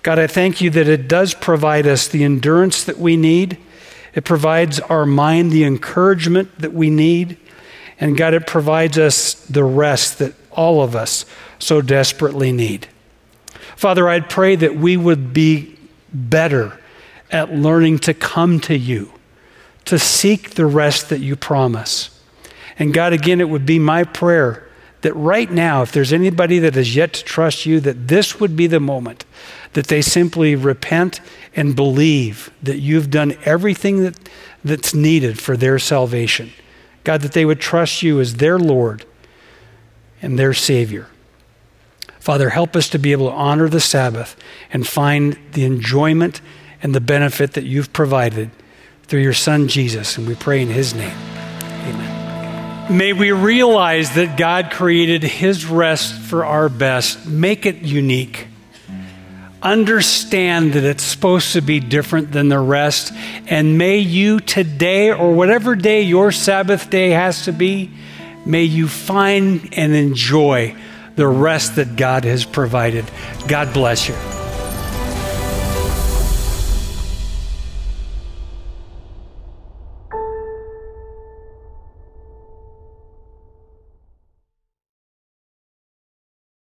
God, 0.04 0.18
I 0.18 0.28
thank 0.28 0.62
you 0.62 0.70
that 0.72 0.88
it 0.88 1.08
does 1.08 1.34
provide 1.34 1.86
us 1.86 2.08
the 2.08 2.24
endurance 2.24 2.84
that 2.84 2.97
we 2.97 3.16
need. 3.16 3.58
It 4.16 4.26
provides 4.26 4.80
our 4.80 5.06
mind 5.06 5.52
the 5.52 5.64
encouragement 5.64 6.60
that 6.60 6.74
we 6.74 6.89
need. 6.89 7.38
And 7.99 8.18
God, 8.18 8.34
it 8.34 8.47
provides 8.47 8.97
us 8.97 9.34
the 9.45 9.64
rest 9.64 10.18
that 10.20 10.34
all 10.52 10.82
of 10.82 10.95
us 10.95 11.26
so 11.60 11.82
desperately 11.82 12.52
need. 12.52 12.88
Father, 13.76 14.10
I'd 14.10 14.30
pray 14.30 14.56
that 14.56 14.76
we 14.76 14.97
would 14.97 15.34
be 15.34 15.78
better 16.12 16.80
at 17.32 17.54
learning 17.54 17.99
to 17.99 18.14
come 18.14 18.60
to 18.62 18.76
you, 18.76 19.12
to 19.86 19.97
seek 19.97 20.52
the 20.52 20.66
rest 20.66 21.10
that 21.10 21.20
you 21.20 21.36
promise. 21.36 22.20
And 22.78 22.93
God, 22.93 23.14
again, 23.14 23.39
it 23.39 23.49
would 23.49 23.66
be 23.66 23.80
my 23.80 24.04
prayer 24.04 24.68
that 25.02 25.14
right 25.14 25.49
now, 25.49 25.82
if 25.82 25.91
there's 25.91 26.14
anybody 26.14 26.60
that 26.60 26.76
has 26.76 26.95
yet 26.95 27.14
to 27.14 27.24
trust 27.24 27.66
you, 27.66 27.80
that 27.80 28.08
this 28.08 28.39
would 28.39 28.56
be 28.56 28.68
the 28.68 28.80
moment 28.80 29.26
that 29.74 29.88
they 29.88 30.02
simply 30.02 30.56
repent 30.56 31.22
and 31.56 31.76
believe 31.76 32.52
that 32.62 32.80
you've 32.80 33.10
done 33.10 33.36
everything 33.43 34.04
that, 34.04 34.30
that's 34.64 34.93
needed 34.93 35.39
for 35.39 35.58
their 35.58 35.80
salvation. 35.80 36.52
God, 37.04 37.22
that 37.22 37.32
they 37.34 37.45
would 37.45 37.60
trust 37.60 38.04
you 38.04 38.20
as 38.20 38.36
their 38.36 38.60
Lord 38.60 39.06
and 40.22 40.38
their 40.38 40.54
Savior. 40.54 41.08
Father, 42.20 42.49
help 42.49 42.76
us 42.76 42.88
to 42.89 42.99
be 42.99 43.12
able 43.12 43.30
to 43.30 43.36
honor 43.36 43.68
the 43.68 43.80
Sabbath 43.80 44.36
and 44.72 44.88
find 44.88 45.39
the 45.54 45.66
enjoyment 45.66 46.41
and 46.84 46.93
the 46.93 47.02
benefit 47.02 47.54
that 47.54 47.64
you've 47.64 47.91
provided 47.93 48.52
through 49.04 49.22
your 49.22 49.34
Son, 49.34 49.68
Jesus. 49.68 50.18
And 50.18 50.28
we 50.28 50.36
pray 50.36 50.62
in 50.62 50.70
His 50.70 50.93
name. 50.93 51.41
May 52.92 53.14
we 53.14 53.32
realize 53.32 54.16
that 54.16 54.38
God 54.38 54.72
created 54.72 55.24
His 55.24 55.66
rest 55.66 56.14
for 56.14 56.46
our 56.46 56.70
best, 56.70 57.26
make 57.28 57.66
it 57.66 57.78
unique 57.78 58.48
understand 59.62 60.74
that 60.74 60.84
it's 60.84 61.04
supposed 61.04 61.54
to 61.54 61.62
be 61.62 61.80
different 61.80 62.32
than 62.32 62.50
the 62.50 62.60
rest. 62.60 63.14
And 63.48 63.78
may 63.78 64.00
you 64.00 64.39
today, 64.39 65.12
or 65.12 65.34
whatever 65.34 65.76
day 65.76 66.02
your 66.02 66.32
Sabbath 66.32 66.89
day 66.89 67.12
has 67.12 67.46
to 67.46 67.52
be, 67.52 67.92
may 68.46 68.64
you 68.64 68.88
find 68.88 69.70
and 69.74 69.94
enjoy 69.94 70.76
the 71.16 71.28
rest 71.28 71.76
that 71.76 71.96
God 71.96 72.24
has 72.24 72.46
provided. 72.46 73.06
God 73.48 73.74
bless 73.74 74.08
you. 74.08 74.41